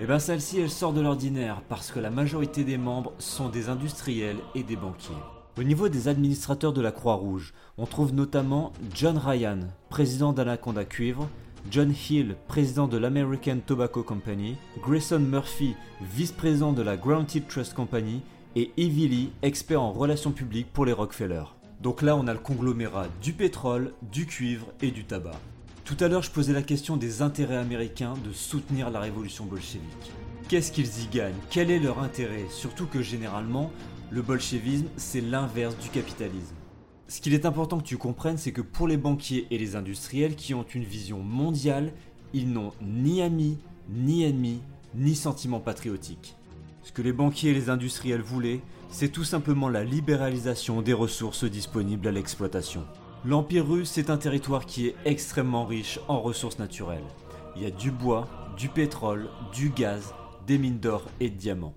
Eh 0.00 0.06
bien 0.06 0.18
celle-ci, 0.18 0.58
elle 0.58 0.70
sort 0.70 0.92
de 0.92 1.00
l'ordinaire 1.00 1.62
parce 1.68 1.92
que 1.92 2.00
la 2.00 2.10
majorité 2.10 2.64
des 2.64 2.78
membres 2.78 3.12
sont 3.20 3.48
des 3.48 3.68
industriels 3.68 4.38
et 4.56 4.64
des 4.64 4.74
banquiers. 4.74 5.14
Au 5.56 5.62
niveau 5.62 5.88
des 5.88 6.08
administrateurs 6.08 6.72
de 6.72 6.80
la 6.80 6.90
Croix-Rouge, 6.90 7.54
on 7.78 7.86
trouve 7.86 8.12
notamment 8.12 8.72
John 8.92 9.16
Ryan, 9.16 9.60
président 9.90 10.32
d'Anaconda 10.32 10.84
Cuivre, 10.84 11.28
John 11.70 11.92
Hill, 11.92 12.34
président 12.48 12.88
de 12.88 12.96
l'American 12.96 13.58
Tobacco 13.64 14.02
Company, 14.02 14.56
Grayson 14.82 15.20
Murphy, 15.20 15.76
vice-président 16.02 16.72
de 16.72 16.82
la 16.82 16.96
Grounded 16.96 17.46
Trust 17.46 17.74
Company, 17.74 18.22
et 18.56 18.72
Evie 18.76 19.06
Lee, 19.06 19.32
expert 19.42 19.80
en 19.80 19.92
relations 19.92 20.32
publiques 20.32 20.72
pour 20.72 20.86
les 20.86 20.92
Rockefeller. 20.92 21.44
Donc 21.80 22.02
là, 22.02 22.16
on 22.16 22.26
a 22.26 22.32
le 22.32 22.40
conglomérat 22.40 23.06
du 23.22 23.32
pétrole, 23.32 23.92
du 24.02 24.26
cuivre 24.26 24.66
et 24.82 24.90
du 24.90 25.04
tabac. 25.04 25.38
Tout 25.84 25.96
à 26.00 26.08
l'heure, 26.08 26.22
je 26.22 26.30
posais 26.30 26.54
la 26.54 26.62
question 26.62 26.96
des 26.96 27.20
intérêts 27.20 27.58
américains 27.58 28.14
de 28.26 28.32
soutenir 28.32 28.88
la 28.88 29.00
révolution 29.00 29.44
bolchevique. 29.44 30.12
Qu'est-ce 30.48 30.72
qu'ils 30.72 31.02
y 31.02 31.08
gagnent? 31.12 31.34
Quel 31.50 31.70
est 31.70 31.78
leur 31.78 31.98
intérêt? 31.98 32.46
Surtout 32.48 32.86
que 32.86 33.02
généralement, 33.02 33.70
le 34.10 34.22
bolchevisme, 34.22 34.86
c'est 34.96 35.20
l'inverse 35.20 35.76
du 35.76 35.90
capitalisme. 35.90 36.54
Ce 37.06 37.20
qu'il 37.20 37.34
est 37.34 37.44
important 37.44 37.76
que 37.78 37.84
tu 37.84 37.98
comprennes, 37.98 38.38
c'est 38.38 38.52
que 38.52 38.62
pour 38.62 38.88
les 38.88 38.96
banquiers 38.96 39.46
et 39.50 39.58
les 39.58 39.76
industriels 39.76 40.36
qui 40.36 40.54
ont 40.54 40.64
une 40.74 40.84
vision 40.84 41.18
mondiale, 41.18 41.92
ils 42.32 42.50
n'ont 42.50 42.72
ni 42.80 43.20
amis, 43.20 43.58
ni 43.90 44.24
ennemis, 44.24 44.62
ni 44.94 45.14
sentiments 45.14 45.60
patriotiques. 45.60 46.34
Ce 46.82 46.92
que 46.92 47.02
les 47.02 47.12
banquiers 47.12 47.50
et 47.50 47.54
les 47.54 47.68
industriels 47.68 48.22
voulaient, 48.22 48.62
c'est 48.88 49.12
tout 49.12 49.24
simplement 49.24 49.68
la 49.68 49.84
libéralisation 49.84 50.80
des 50.80 50.94
ressources 50.94 51.44
disponibles 51.44 52.08
à 52.08 52.12
l'exploitation. 52.12 52.84
L'Empire 53.26 53.66
russe 53.66 53.96
est 53.96 54.10
un 54.10 54.18
territoire 54.18 54.66
qui 54.66 54.86
est 54.86 54.96
extrêmement 55.06 55.64
riche 55.64 55.98
en 56.08 56.20
ressources 56.20 56.58
naturelles. 56.58 57.06
Il 57.56 57.62
y 57.62 57.66
a 57.66 57.70
du 57.70 57.90
bois, 57.90 58.28
du 58.58 58.68
pétrole, 58.68 59.30
du 59.50 59.70
gaz, 59.70 60.12
des 60.46 60.58
mines 60.58 60.78
d'or 60.78 61.06
et 61.20 61.30
de 61.30 61.34
diamants. 61.34 61.74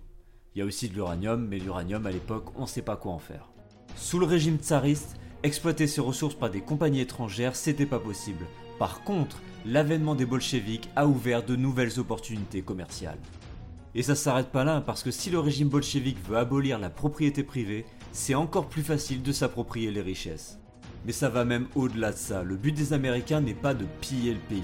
Il 0.54 0.60
y 0.60 0.62
a 0.62 0.66
aussi 0.66 0.90
de 0.90 0.94
l'uranium, 0.94 1.48
mais 1.48 1.60
l'uranium 1.60 2.06
à 2.06 2.12
l'époque, 2.12 2.48
on 2.58 2.64
ne 2.64 2.68
sait 2.68 2.82
pas 2.82 2.98
quoi 2.98 3.14
en 3.14 3.20
faire. 3.20 3.48
Sous 3.96 4.20
le 4.20 4.26
régime 4.26 4.58
tsariste, 4.58 5.16
exploiter 5.42 5.88
ces 5.88 6.02
ressources 6.02 6.36
par 6.36 6.50
des 6.50 6.60
compagnies 6.60 7.00
étrangères, 7.00 7.56
c'était 7.56 7.86
pas 7.86 8.00
possible. 8.00 8.46
Par 8.78 9.06
contre, 9.06 9.42
l'avènement 9.66 10.16
des 10.16 10.26
bolcheviks 10.26 10.90
a 10.98 11.08
ouvert 11.08 11.46
de 11.46 11.56
nouvelles 11.56 11.98
opportunités 11.98 12.62
commerciales. 12.62 13.20
Et 13.96 14.04
ça 14.04 14.16
s'arrête 14.16 14.50
pas 14.50 14.66
là, 14.66 14.82
parce 14.82 15.02
que 15.02 15.12
si 15.12 15.30
le 15.30 15.40
régime 15.40 15.70
bolchevique 15.70 16.22
veut 16.28 16.38
abolir 16.38 16.78
la 16.78 16.90
propriété 16.90 17.44
privée, 17.44 17.86
c'est 18.12 18.36
encore 18.36 18.68
plus 18.68 18.84
facile 18.84 19.22
de 19.24 19.32
s'approprier 19.32 19.92
les 19.92 20.02
richesses. 20.02 20.60
Mais 21.08 21.14
ça 21.14 21.30
va 21.30 21.46
même 21.46 21.68
au-delà 21.74 22.12
de 22.12 22.18
ça. 22.18 22.44
Le 22.44 22.58
but 22.58 22.74
des 22.74 22.92
Américains 22.92 23.40
n'est 23.40 23.54
pas 23.54 23.74
de 23.74 23.86
piller 24.02 24.34
le 24.34 24.40
pays. 24.40 24.62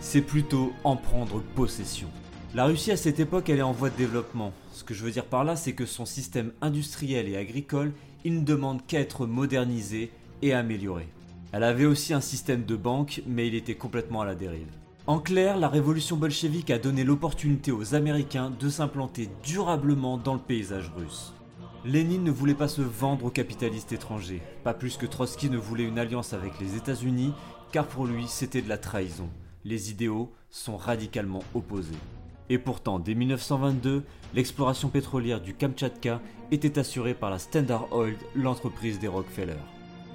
C'est 0.00 0.20
plutôt 0.20 0.72
en 0.82 0.96
prendre 0.96 1.40
possession. 1.54 2.08
La 2.56 2.64
Russie 2.64 2.90
à 2.90 2.96
cette 2.96 3.20
époque, 3.20 3.48
elle 3.48 3.60
est 3.60 3.62
en 3.62 3.70
voie 3.70 3.90
de 3.90 3.96
développement. 3.96 4.52
Ce 4.72 4.82
que 4.82 4.94
je 4.94 5.04
veux 5.04 5.12
dire 5.12 5.26
par 5.26 5.44
là, 5.44 5.54
c'est 5.54 5.74
que 5.74 5.86
son 5.86 6.04
système 6.04 6.50
industriel 6.60 7.28
et 7.28 7.36
agricole, 7.36 7.92
il 8.24 8.34
ne 8.34 8.44
demande 8.44 8.84
qu'à 8.84 8.98
être 8.98 9.26
modernisé 9.26 10.10
et 10.42 10.52
amélioré. 10.52 11.06
Elle 11.52 11.62
avait 11.62 11.86
aussi 11.86 12.12
un 12.12 12.20
système 12.20 12.64
de 12.64 12.74
banque, 12.74 13.22
mais 13.24 13.46
il 13.46 13.54
était 13.54 13.76
complètement 13.76 14.22
à 14.22 14.26
la 14.26 14.34
dérive. 14.34 14.66
En 15.06 15.20
clair, 15.20 15.56
la 15.56 15.68
révolution 15.68 16.16
bolchevique 16.16 16.70
a 16.70 16.80
donné 16.80 17.04
l'opportunité 17.04 17.70
aux 17.70 17.94
Américains 17.94 18.50
de 18.58 18.68
s'implanter 18.68 19.28
durablement 19.44 20.18
dans 20.18 20.34
le 20.34 20.40
paysage 20.40 20.90
russe. 20.96 21.32
Lénine 21.86 22.24
ne 22.24 22.32
voulait 22.32 22.54
pas 22.54 22.66
se 22.66 22.82
vendre 22.82 23.26
aux 23.26 23.30
capitalistes 23.30 23.92
étrangers, 23.92 24.42
pas 24.64 24.74
plus 24.74 24.96
que 24.96 25.06
Trotsky 25.06 25.48
ne 25.48 25.56
voulait 25.56 25.84
une 25.84 26.00
alliance 26.00 26.32
avec 26.32 26.58
les 26.58 26.74
États-Unis, 26.74 27.32
car 27.70 27.86
pour 27.86 28.06
lui 28.06 28.26
c'était 28.26 28.60
de 28.60 28.68
la 28.68 28.76
trahison. 28.76 29.28
Les 29.64 29.92
idéaux 29.92 30.32
sont 30.50 30.76
radicalement 30.76 31.44
opposés. 31.54 31.94
Et 32.48 32.58
pourtant, 32.58 32.98
dès 32.98 33.14
1922, 33.14 34.02
l'exploration 34.34 34.88
pétrolière 34.88 35.40
du 35.40 35.54
Kamtchatka 35.54 36.20
était 36.50 36.80
assurée 36.80 37.14
par 37.14 37.30
la 37.30 37.38
Standard 37.38 37.92
Oil, 37.92 38.16
l'entreprise 38.34 38.98
des 38.98 39.06
Rockefeller. 39.06 39.54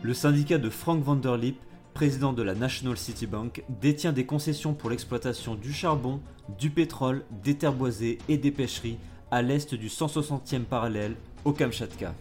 Le 0.02 0.14
syndicat 0.14 0.58
de 0.58 0.70
Frank 0.70 1.02
Vanderlip, 1.02 1.58
président 1.94 2.34
de 2.34 2.44
la 2.44 2.54
National 2.54 2.98
City 2.98 3.28
Bank, 3.28 3.64
détient 3.82 4.12
des 4.12 4.26
concessions 4.26 4.74
pour 4.74 4.90
l'exploitation 4.90 5.56
du 5.56 5.72
charbon, 5.72 6.20
du 6.60 6.70
pétrole, 6.70 7.24
des 7.46 7.56
terres 7.56 7.72
boisées 7.72 8.18
et 8.28 8.38
des 8.38 8.52
pêcheries 8.52 8.98
à 9.32 9.42
l'est 9.42 9.74
du 9.74 9.88
160e 9.88 10.66
parallèle 10.66 11.16
au 11.46 11.54
Kamchatka. 11.54 12.14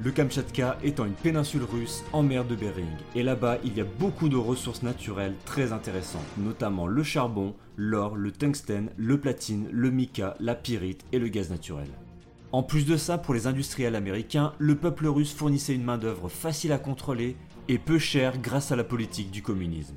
Le 0.00 0.10
Kamchatka 0.10 0.76
étant 0.82 1.04
une 1.04 1.12
péninsule 1.12 1.62
russe 1.62 2.02
en 2.12 2.22
mer 2.22 2.44
de 2.44 2.56
Bering, 2.56 2.86
et 3.14 3.22
là-bas 3.22 3.58
il 3.64 3.76
y 3.76 3.80
a 3.80 3.84
beaucoup 3.84 4.28
de 4.28 4.36
ressources 4.36 4.82
naturelles 4.82 5.36
très 5.44 5.72
intéressantes, 5.72 6.22
notamment 6.36 6.86
le 6.86 7.02
charbon, 7.04 7.54
l'or, 7.76 8.16
le 8.16 8.32
tungstène, 8.32 8.90
le 8.96 9.18
platine, 9.20 9.68
le 9.70 9.90
mica, 9.90 10.34
la 10.40 10.56
pyrite 10.56 11.04
et 11.12 11.18
le 11.18 11.28
gaz 11.28 11.50
naturel. 11.50 11.88
En 12.50 12.62
plus 12.62 12.86
de 12.86 12.96
ça, 12.96 13.18
pour 13.18 13.34
les 13.34 13.46
industriels 13.46 13.96
américains, 13.96 14.52
le 14.58 14.74
peuple 14.74 15.06
russe 15.06 15.32
fournissait 15.32 15.74
une 15.74 15.84
main-d'œuvre 15.84 16.28
facile 16.28 16.72
à 16.72 16.78
contrôler 16.78 17.36
et 17.68 17.78
peu 17.78 17.98
chère 17.98 18.38
grâce 18.38 18.72
à 18.72 18.76
la 18.76 18.84
politique 18.84 19.30
du 19.30 19.42
communisme. 19.42 19.94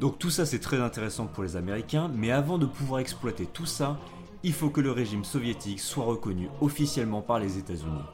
Donc 0.00 0.18
tout 0.18 0.30
ça 0.30 0.46
c'est 0.46 0.58
très 0.58 0.80
intéressant 0.80 1.26
pour 1.26 1.42
les 1.42 1.56
Américains, 1.56 2.10
mais 2.14 2.30
avant 2.30 2.56
de 2.56 2.66
pouvoir 2.66 3.00
exploiter 3.00 3.46
tout 3.46 3.66
ça, 3.66 3.98
il 4.44 4.52
faut 4.52 4.70
que 4.70 4.80
le 4.80 4.92
régime 4.92 5.24
soviétique 5.24 5.80
soit 5.80 6.04
reconnu 6.04 6.48
officiellement 6.60 7.22
par 7.22 7.40
les 7.40 7.58
États-Unis. 7.58 8.04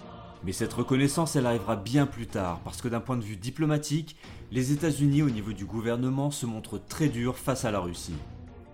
Mais 0.45 0.53
cette 0.53 0.73
reconnaissance, 0.73 1.37
elle 1.37 1.47
arrivera 1.47 1.77
bien 1.77 2.07
plus 2.07 2.27
tard, 2.27 2.61
parce 2.65 2.81
que 2.81 2.89
d'un 2.89 3.01
point 3.01 3.17
de 3.17 3.25
vue 3.25 3.37
diplomatique, 3.37 4.17
les 4.51 4.73
États-Unis 4.73 5.23
au 5.23 5.31
niveau 5.31 5.53
du 5.53 5.65
gouvernement 5.65 6.31
se 6.31 6.47
montrent 6.47 6.79
très 6.79 7.09
durs 7.09 7.37
face 7.37 7.65
à 7.65 7.71
la 7.71 7.81
Russie. 7.81 8.17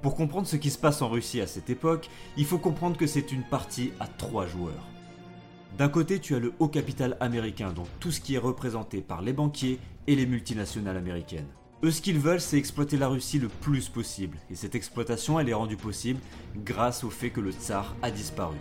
Pour 0.03 0.15
comprendre 0.15 0.47
ce 0.47 0.57
qui 0.57 0.71
se 0.71 0.79
passe 0.79 1.03
en 1.03 1.09
Russie 1.09 1.41
à 1.41 1.47
cette 1.47 1.71
époque, 1.71 2.09
il 2.37 2.45
faut 2.45 2.59
comprendre 2.59 2.97
que 2.97 3.07
c'est 3.07 3.33
une 3.33 3.45
partie 3.45 3.93
à 4.01 4.07
trois 4.07 4.47
joueurs. 4.47 4.87
D'un 5.77 5.89
côté, 5.89 6.19
tu 6.19 6.35
as 6.35 6.41
le 6.41 6.53
haut 6.59 6.69
capital 6.69 7.17
américain, 7.21 7.73
donc 7.73 7.87
tout 8.01 8.11
ce 8.11 8.21
qui 8.21 8.35
est 8.35 8.39
représenté 8.39 9.01
par 9.01 9.23
les 9.23 9.33
banquiers 9.33 9.79
et 10.07 10.17
les 10.17 10.27
multinationales 10.27 10.97
américaines. 10.97 11.49
Eux, 11.83 11.91
ce 11.91 12.03
qu'ils 12.03 12.19
veulent, 12.19 12.43
c'est 12.43 12.59
exploiter 12.59 12.99
la 12.99 13.09
Russie 13.09 13.39
le 13.39 13.49
plus 13.49 13.89
possible, 13.89 14.37
et 14.51 14.55
cette 14.55 14.75
exploitation, 14.75 15.41
elle 15.41 15.49
est 15.49 15.55
rendue 15.55 15.79
possible 15.79 16.21
grâce 16.57 17.05
au 17.05 17.11
fait 17.11 17.31
que 17.31 17.41
le 17.41 17.53
tsar 17.53 17.97
a 18.03 18.11
disparu. 18.11 18.57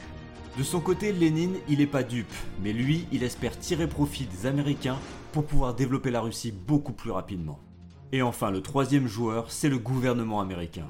De 0.58 0.64
son 0.64 0.80
côté, 0.80 1.12
Lénine, 1.12 1.58
il 1.68 1.80
n'est 1.80 1.86
pas 1.86 2.04
dupe, 2.04 2.34
mais 2.64 2.72
lui, 2.72 3.08
il 3.12 3.24
espère 3.24 3.60
tirer 3.60 3.88
profit 3.88 4.26
des 4.26 4.46
Américains 4.46 4.98
pour 5.34 5.46
pouvoir 5.46 5.74
développer 5.74 6.12
la 6.12 6.22
Russie 6.22 6.54
beaucoup 6.54 6.94
plus 6.94 7.12
rapidement. 7.12 7.60
Et 8.14 8.22
enfin, 8.22 8.52
le 8.52 8.62
troisième 8.62 9.08
joueur, 9.08 9.52
c'est 9.52 9.70
le 9.70 9.80
gouvernement 9.80 10.40
américain. 10.40 10.88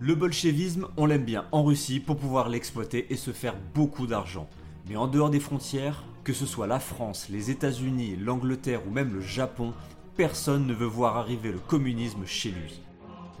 Le 0.00 0.14
bolchevisme, 0.14 0.88
on 0.96 1.04
l'aime 1.04 1.24
bien 1.24 1.44
en 1.52 1.64
Russie 1.64 2.00
pour 2.00 2.16
pouvoir 2.16 2.48
l'exploiter 2.48 3.12
et 3.12 3.16
se 3.16 3.30
faire 3.30 3.56
beaucoup 3.74 4.06
d'argent. 4.06 4.48
Mais 4.88 4.96
en 4.96 5.06
dehors 5.06 5.28
des 5.28 5.38
frontières, 5.38 6.02
que 6.24 6.32
ce 6.32 6.46
soit 6.46 6.66
la 6.66 6.80
France, 6.80 7.28
les 7.28 7.50
États-Unis, 7.50 8.16
l'Angleterre 8.16 8.86
ou 8.86 8.90
même 8.90 9.12
le 9.12 9.20
Japon, 9.20 9.74
personne 10.18 10.66
ne 10.66 10.74
veut 10.74 10.84
voir 10.84 11.16
arriver 11.16 11.52
le 11.52 11.60
communisme 11.60 12.26
chez 12.26 12.50
lui. 12.50 12.82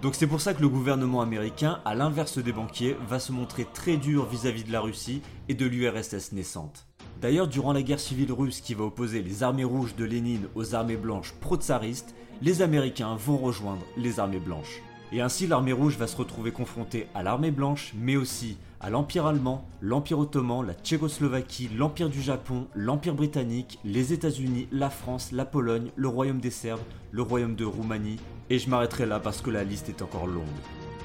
Donc 0.00 0.14
c'est 0.14 0.28
pour 0.28 0.40
ça 0.40 0.54
que 0.54 0.62
le 0.62 0.68
gouvernement 0.68 1.20
américain, 1.20 1.80
à 1.84 1.96
l'inverse 1.96 2.38
des 2.38 2.52
banquiers, 2.52 2.96
va 3.08 3.18
se 3.18 3.32
montrer 3.32 3.66
très 3.74 3.96
dur 3.96 4.26
vis-à-vis 4.26 4.62
de 4.62 4.70
la 4.70 4.80
Russie 4.80 5.20
et 5.48 5.54
de 5.54 5.66
l'URSS 5.66 6.30
naissante. 6.30 6.86
D'ailleurs, 7.20 7.48
durant 7.48 7.72
la 7.72 7.82
guerre 7.82 7.98
civile 7.98 8.32
russe 8.32 8.60
qui 8.60 8.74
va 8.74 8.84
opposer 8.84 9.22
les 9.22 9.42
armées 9.42 9.64
rouges 9.64 9.96
de 9.96 10.04
Lénine 10.04 10.46
aux 10.54 10.76
armées 10.76 10.96
blanches 10.96 11.34
pro-tsaristes, 11.40 12.14
les 12.42 12.62
Américains 12.62 13.16
vont 13.16 13.38
rejoindre 13.38 13.84
les 13.96 14.20
armées 14.20 14.38
blanches. 14.38 14.80
Et 15.10 15.22
ainsi 15.22 15.46
l'armée 15.46 15.72
rouge 15.72 15.96
va 15.96 16.06
se 16.06 16.16
retrouver 16.16 16.52
confrontée 16.52 17.06
à 17.14 17.22
l'armée 17.22 17.50
blanche, 17.50 17.94
mais 17.96 18.16
aussi 18.16 18.58
à 18.80 18.90
l'Empire 18.90 19.26
allemand, 19.26 19.64
l'Empire 19.80 20.18
ottoman, 20.18 20.66
la 20.66 20.74
Tchécoslovaquie, 20.74 21.70
l'Empire 21.76 22.10
du 22.10 22.20
Japon, 22.20 22.66
l'Empire 22.74 23.14
britannique, 23.14 23.78
les 23.84 24.12
États-Unis, 24.12 24.68
la 24.70 24.90
France, 24.90 25.32
la 25.32 25.44
Pologne, 25.44 25.90
le 25.96 26.08
Royaume 26.08 26.40
des 26.40 26.50
Serbes, 26.50 26.80
le 27.10 27.22
Royaume 27.22 27.56
de 27.56 27.64
Roumanie, 27.64 28.20
et 28.50 28.58
je 28.58 28.68
m'arrêterai 28.68 29.06
là 29.06 29.18
parce 29.18 29.40
que 29.40 29.50
la 29.50 29.64
liste 29.64 29.88
est 29.88 30.02
encore 30.02 30.26
longue. 30.26 30.44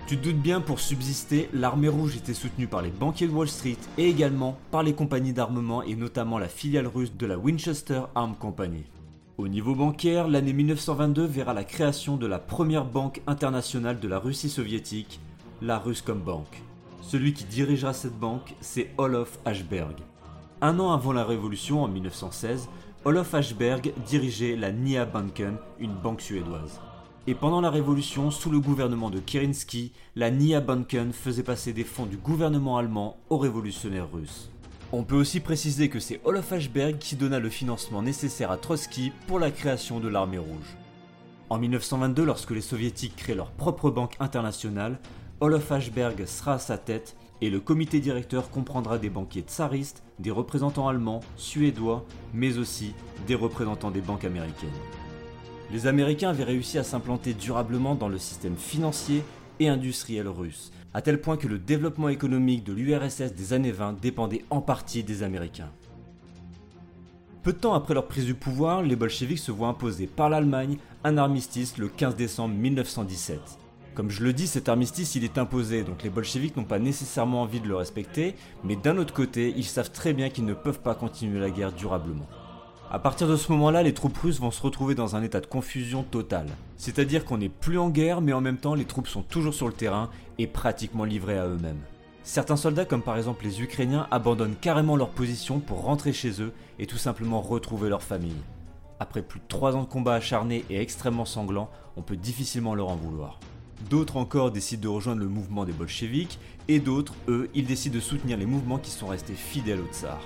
Tu 0.06 0.18
te 0.18 0.26
doutes 0.26 0.42
bien, 0.42 0.60
pour 0.60 0.82
subsister, 0.82 1.50
l'armée 1.54 1.88
rouge 1.88 2.18
était 2.18 2.34
soutenue 2.34 2.68
par 2.68 2.82
les 2.82 2.92
banquiers 2.92 3.28
de 3.28 3.32
Wall 3.32 3.48
Street 3.48 3.78
et 3.98 4.10
également 4.10 4.58
par 4.70 4.84
les 4.84 4.94
compagnies 4.94 5.34
d'armement 5.34 5.82
et 5.82 5.96
notamment 5.96 6.38
la 6.38 6.50
filiale 6.50 6.88
russe 6.88 7.16
de 7.16 7.26
la 7.26 7.38
Winchester 7.38 8.02
Arm 8.14 8.36
Company. 8.36 8.84
Au 9.44 9.50
niveau 9.50 9.76
bancaire, 9.76 10.30
l'année 10.30 10.54
1922 10.54 11.26
verra 11.26 11.54
la 11.54 11.66
création 11.66 12.16
de 12.16 12.26
la 12.26 12.40
première 12.40 12.86
banque 12.86 13.22
internationale 13.28 14.00
de 14.00 14.08
la 14.08 14.18
Russie 14.18 14.50
soviétique, 14.50 15.20
la 15.62 15.80
Ruscombank. 15.80 16.64
Celui 17.02 17.34
qui 17.34 17.44
dirigera 17.44 17.92
cette 17.92 18.18
banque, 18.18 18.56
c'est 18.62 18.92
Olof 18.98 19.40
Ashberg. 19.44 19.98
Un 20.62 20.80
an 20.80 20.94
avant 20.94 21.12
la 21.12 21.26
révolution, 21.26 21.84
en 21.84 21.90
1916, 21.90 22.70
Olof 23.04 23.34
Ashberg 23.34 23.92
dirigeait 24.06 24.56
la 24.56 24.72
Nia 24.72 25.04
Banken, 25.04 25.58
une 25.78 25.94
banque 25.94 26.22
suédoise. 26.22 26.80
Et 27.28 27.36
pendant 27.36 27.60
la 27.60 27.70
révolution, 27.70 28.32
sous 28.32 28.50
le 28.50 28.62
gouvernement 28.62 29.10
de 29.10 29.20
Kerensky, 29.20 29.92
la 30.16 30.32
Nia 30.32 30.62
Banken 30.62 31.12
faisait 31.12 31.44
passer 31.44 31.74
des 31.74 31.84
fonds 31.84 32.06
du 32.06 32.16
gouvernement 32.16 32.78
allemand 32.78 33.18
aux 33.30 33.40
révolutionnaires 33.40 34.10
russes. 34.10 34.53
On 34.96 35.04
peut 35.04 35.16
aussi 35.16 35.40
préciser 35.40 35.90
que 35.90 36.00
c'est 36.00 36.22
Olof 36.24 36.54
Ashberg 36.54 37.00
qui 37.00 37.16
donna 37.16 37.40
le 37.40 37.50
financement 37.50 38.04
nécessaire 38.04 38.52
à 38.52 38.58
Trotsky 38.58 39.12
pour 39.26 39.40
la 39.40 39.50
création 39.50 40.00
de 40.00 40.08
l'armée 40.08 40.38
rouge. 40.38 40.78
En 41.50 41.58
1922, 41.58 42.24
lorsque 42.24 42.52
les 42.52 42.62
soviétiques 42.62 43.16
créent 43.16 43.34
leur 43.34 43.50
propre 43.50 43.90
banque 43.90 44.16
internationale, 44.20 45.00
Olof 45.40 45.72
Ashberg 45.72 46.28
sera 46.28 46.54
à 46.54 46.60
sa 46.60 46.78
tête 46.78 47.16
et 47.42 47.50
le 47.50 47.60
comité 47.60 48.00
directeur 48.00 48.52
comprendra 48.52 49.00
des 49.00 49.10
banquiers 49.10 49.42
tsaristes, 49.42 50.04
des 50.20 50.30
représentants 50.30 50.88
allemands, 50.88 51.22
suédois, 51.38 52.06
mais 52.32 52.60
aussi 52.60 52.94
des 53.26 53.34
représentants 53.34 53.90
des 53.90 54.02
banques 54.02 54.26
américaines. 54.26 54.70
Les 55.72 55.88
Américains 55.88 56.30
avaient 56.30 56.44
réussi 56.44 56.78
à 56.78 56.84
s'implanter 56.84 57.34
durablement 57.34 57.96
dans 57.96 58.10
le 58.10 58.20
système 58.20 58.58
financier 58.58 59.24
et 59.60 59.70
industriel 59.70 60.28
russe, 60.28 60.72
à 60.94 61.02
tel 61.02 61.20
point 61.20 61.38
que 61.38 61.48
le 61.48 61.60
développement 61.60 62.10
économique 62.10 62.64
de 62.64 62.74
l'URSS 62.74 63.34
des 63.34 63.54
années 63.54 63.72
20 63.72 64.00
dépendait 64.02 64.46
en 64.50 64.62
partie 64.62 65.04
des 65.04 65.24
Américains. 65.24 65.72
Peu 67.42 67.52
de 67.52 67.58
temps 67.58 67.74
après 67.74 67.94
leur 67.94 68.08
prise 68.08 68.26
du 68.26 68.36
pouvoir, 68.36 68.82
les 68.84 68.96
bolcheviks 68.96 69.40
se 69.40 69.52
voient 69.52 69.68
imposer 69.68 70.08
par 70.08 70.30
l'Allemagne 70.30 70.78
un 71.04 71.18
armistice 71.18 71.78
le 71.78 71.90
15 71.90 72.16
décembre 72.16 72.56
1917. 72.56 73.40
Comme 73.96 74.10
je 74.10 74.24
le 74.24 74.34
dis, 74.34 74.48
cet 74.48 74.70
armistice 74.70 75.16
il 75.16 75.24
est 75.24 75.38
imposé, 75.38 75.84
donc 75.84 76.04
les 76.04 76.10
bolcheviks 76.10 76.56
n'ont 76.56 76.64
pas 76.64 76.80
nécessairement 76.80 77.42
envie 77.42 77.60
de 77.60 77.68
le 77.68 77.76
respecter, 77.76 78.36
mais 78.64 78.76
d'un 78.76 78.98
autre 78.98 79.14
côté, 79.14 79.54
ils 79.56 79.66
savent 79.66 79.92
très 79.92 80.14
bien 80.14 80.30
qu'ils 80.30 80.46
ne 80.46 80.54
peuvent 80.54 80.80
pas 80.80 80.96
continuer 80.96 81.40
la 81.40 81.50
guerre 81.50 81.74
durablement. 81.74 82.28
A 82.94 83.00
partir 83.00 83.28
de 83.28 83.36
ce 83.36 83.52
moment-là, 83.54 83.82
les 83.82 83.96
troupes 83.96 84.20
russes 84.20 84.40
vont 84.40 84.52
se 84.52 84.62
retrouver 84.62 84.94
dans 84.94 85.16
un 85.16 85.24
état 85.24 85.40
de 85.40 85.48
confusion 85.48 86.04
totale. 86.04 86.46
C'est-à-dire 86.78 87.26
qu'on 87.26 87.40
n'est 87.40 87.50
plus 87.50 87.80
en 87.80 87.90
guerre, 87.90 88.22
mais 88.22 88.34
en 88.34 88.40
même 88.40 88.60
temps 88.60 88.76
les 88.76 88.86
troupes 88.86 89.08
sont 89.08 89.24
toujours 89.24 89.56
sur 89.56 89.66
le 89.66 89.74
terrain 89.74 90.12
et 90.38 90.46
pratiquement 90.46 91.04
livrées 91.04 91.40
à 91.40 91.48
eux-mêmes. 91.48 91.82
Certains 92.22 92.56
soldats, 92.56 92.86
comme 92.86 93.02
par 93.02 93.18
exemple 93.18 93.46
les 93.46 93.64
Ukrainiens, 93.64 94.06
abandonnent 94.12 94.54
carrément 94.62 94.96
leur 94.96 95.10
position 95.10 95.60
pour 95.60 95.82
rentrer 95.82 96.14
chez 96.14 96.40
eux 96.40 96.54
et 96.78 96.86
tout 96.86 97.00
simplement 97.00 97.42
retrouver 97.42 97.90
leur 97.90 98.04
famille. 98.04 98.44
Après 99.00 99.24
plus 99.24 99.40
de 99.40 99.48
3 99.48 99.76
ans 99.76 99.82
de 99.82 99.90
combat 99.90 100.14
acharnés 100.14 100.64
et 100.70 100.80
extrêmement 100.80 101.26
sanglants, 101.26 101.72
on 101.98 102.04
peut 102.04 102.16
difficilement 102.16 102.76
leur 102.76 102.90
en 102.90 102.96
vouloir. 102.96 103.40
D'autres 103.90 104.18
encore 104.18 104.52
décident 104.52 104.84
de 104.84 104.88
rejoindre 104.90 105.22
le 105.22 105.30
mouvement 105.30 105.66
des 105.66 105.74
bolcheviks, 105.74 106.38
et 106.68 106.80
d'autres, 106.80 107.16
eux, 107.28 107.50
ils 107.56 107.66
décident 107.66 107.96
de 107.96 108.02
soutenir 108.02 108.38
les 108.38 108.46
mouvements 108.46 108.78
qui 108.78 108.92
sont 108.92 109.08
restés 109.08 109.34
fidèles 109.34 109.82
au 109.82 109.92
tsar. 109.92 110.22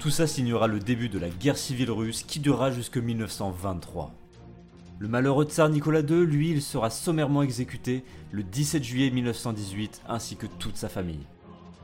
Tout 0.00 0.08
ça 0.08 0.26
signera 0.26 0.66
le 0.66 0.78
début 0.78 1.10
de 1.10 1.18
la 1.18 1.28
guerre 1.28 1.58
civile 1.58 1.90
russe 1.90 2.22
qui 2.22 2.40
durera 2.40 2.70
jusque 2.70 2.96
1923. 2.96 4.10
Le 4.98 5.08
malheureux 5.08 5.44
tsar 5.44 5.68
Nicolas 5.68 6.00
II, 6.00 6.24
lui, 6.24 6.52
il 6.52 6.62
sera 6.62 6.88
sommairement 6.88 7.42
exécuté 7.42 8.02
le 8.32 8.42
17 8.42 8.82
juillet 8.82 9.10
1918 9.10 10.00
ainsi 10.08 10.36
que 10.36 10.46
toute 10.46 10.78
sa 10.78 10.88
famille. 10.88 11.26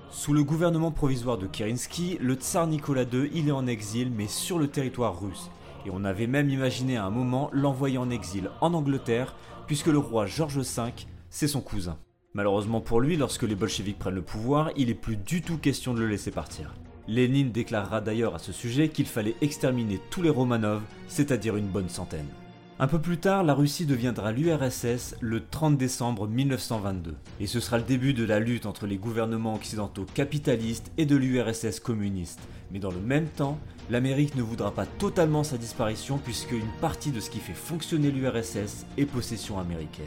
Sous 0.09 0.33
le 0.33 0.43
gouvernement 0.43 0.93
provisoire 0.93 1.37
de 1.37 1.47
Kerensky, 1.47 2.17
le 2.19 2.37
tsar 2.37 2.67
Nicolas 2.67 3.03
II, 3.03 3.31
il 3.35 3.49
est 3.49 3.53
en 3.53 3.67
exil 3.67 4.11
mais 4.11 4.29
sur 4.29 4.59
le 4.59 4.69
territoire 4.69 5.21
russe. 5.21 5.51
Et 5.85 5.91
on 5.93 6.03
avait 6.03 6.27
même 6.27 6.49
imaginé 6.49 6.97
à 6.97 7.05
un 7.05 7.11
moment 7.11 7.51
l'envoyer 7.53 7.99
en 7.99 8.09
exil 8.09 8.49
en 8.63 8.73
Angleterre 8.73 9.37
puisque 9.67 9.89
le 9.89 9.99
roi 9.99 10.25
George 10.25 10.59
V 10.59 10.93
c'est 11.29 11.49
son 11.49 11.61
cousin. 11.61 11.99
Malheureusement 12.33 12.81
pour 12.81 13.03
lui, 13.03 13.19
lorsque 13.19 13.43
les 13.43 13.55
bolcheviks 13.55 13.99
prennent 13.99 14.15
le 14.15 14.23
pouvoir, 14.23 14.71
il 14.75 14.87
n'est 14.87 14.95
plus 14.95 15.19
du 15.19 15.43
tout 15.43 15.59
question 15.59 15.93
de 15.93 16.01
le 16.01 16.09
laisser 16.09 16.31
partir. 16.31 16.73
Lénine 17.09 17.53
déclarera 17.53 18.01
d'ailleurs 18.01 18.35
à 18.35 18.39
ce 18.39 18.53
sujet 18.53 18.89
qu'il 18.89 19.07
fallait 19.07 19.37
exterminer 19.41 20.01
tous 20.11 20.23
les 20.23 20.31
Romanov, 20.31 20.83
c'est-à-dire 21.09 21.57
une 21.57 21.69
bonne 21.69 21.89
centaine. 21.89 22.27
Un 22.79 22.89
peu 22.89 23.01
plus 23.01 23.17
tard, 23.17 23.43
la 23.43 23.55
Russie 23.55 23.87
deviendra 23.87 24.33
l'URSS 24.33 25.15
le 25.21 25.43
30 25.47 25.79
décembre 25.79 26.29
1922, 26.29 27.15
et 27.41 27.47
ce 27.47 27.59
sera 27.59 27.79
le 27.79 27.85
début 27.85 28.13
de 28.13 28.25
la 28.25 28.39
lutte 28.39 28.67
entre 28.67 28.87
les 28.87 28.99
gouvernements 28.99 29.55
occidentaux 29.55 30.05
capitalistes 30.13 30.93
et 30.99 31.07
de 31.07 31.17
l'URSS 31.17 31.81
communiste. 31.81 32.41
Mais 32.71 32.79
dans 32.79 32.91
le 32.91 33.01
même 33.01 33.29
temps, 33.29 33.59
l'Amérique 33.89 34.35
ne 34.35 34.43
voudra 34.43 34.73
pas 34.73 34.85
totalement 34.85 35.43
sa 35.43 35.57
disparition 35.57 36.19
puisque 36.19 36.53
une 36.53 36.73
partie 36.81 37.13
de 37.13 37.21
ce 37.21 37.31
qui 37.31 37.39
fait 37.39 37.55
fonctionner 37.55 38.11
l'URSS 38.11 38.85
est 38.99 39.07
possession 39.07 39.59
américaine. 39.59 40.05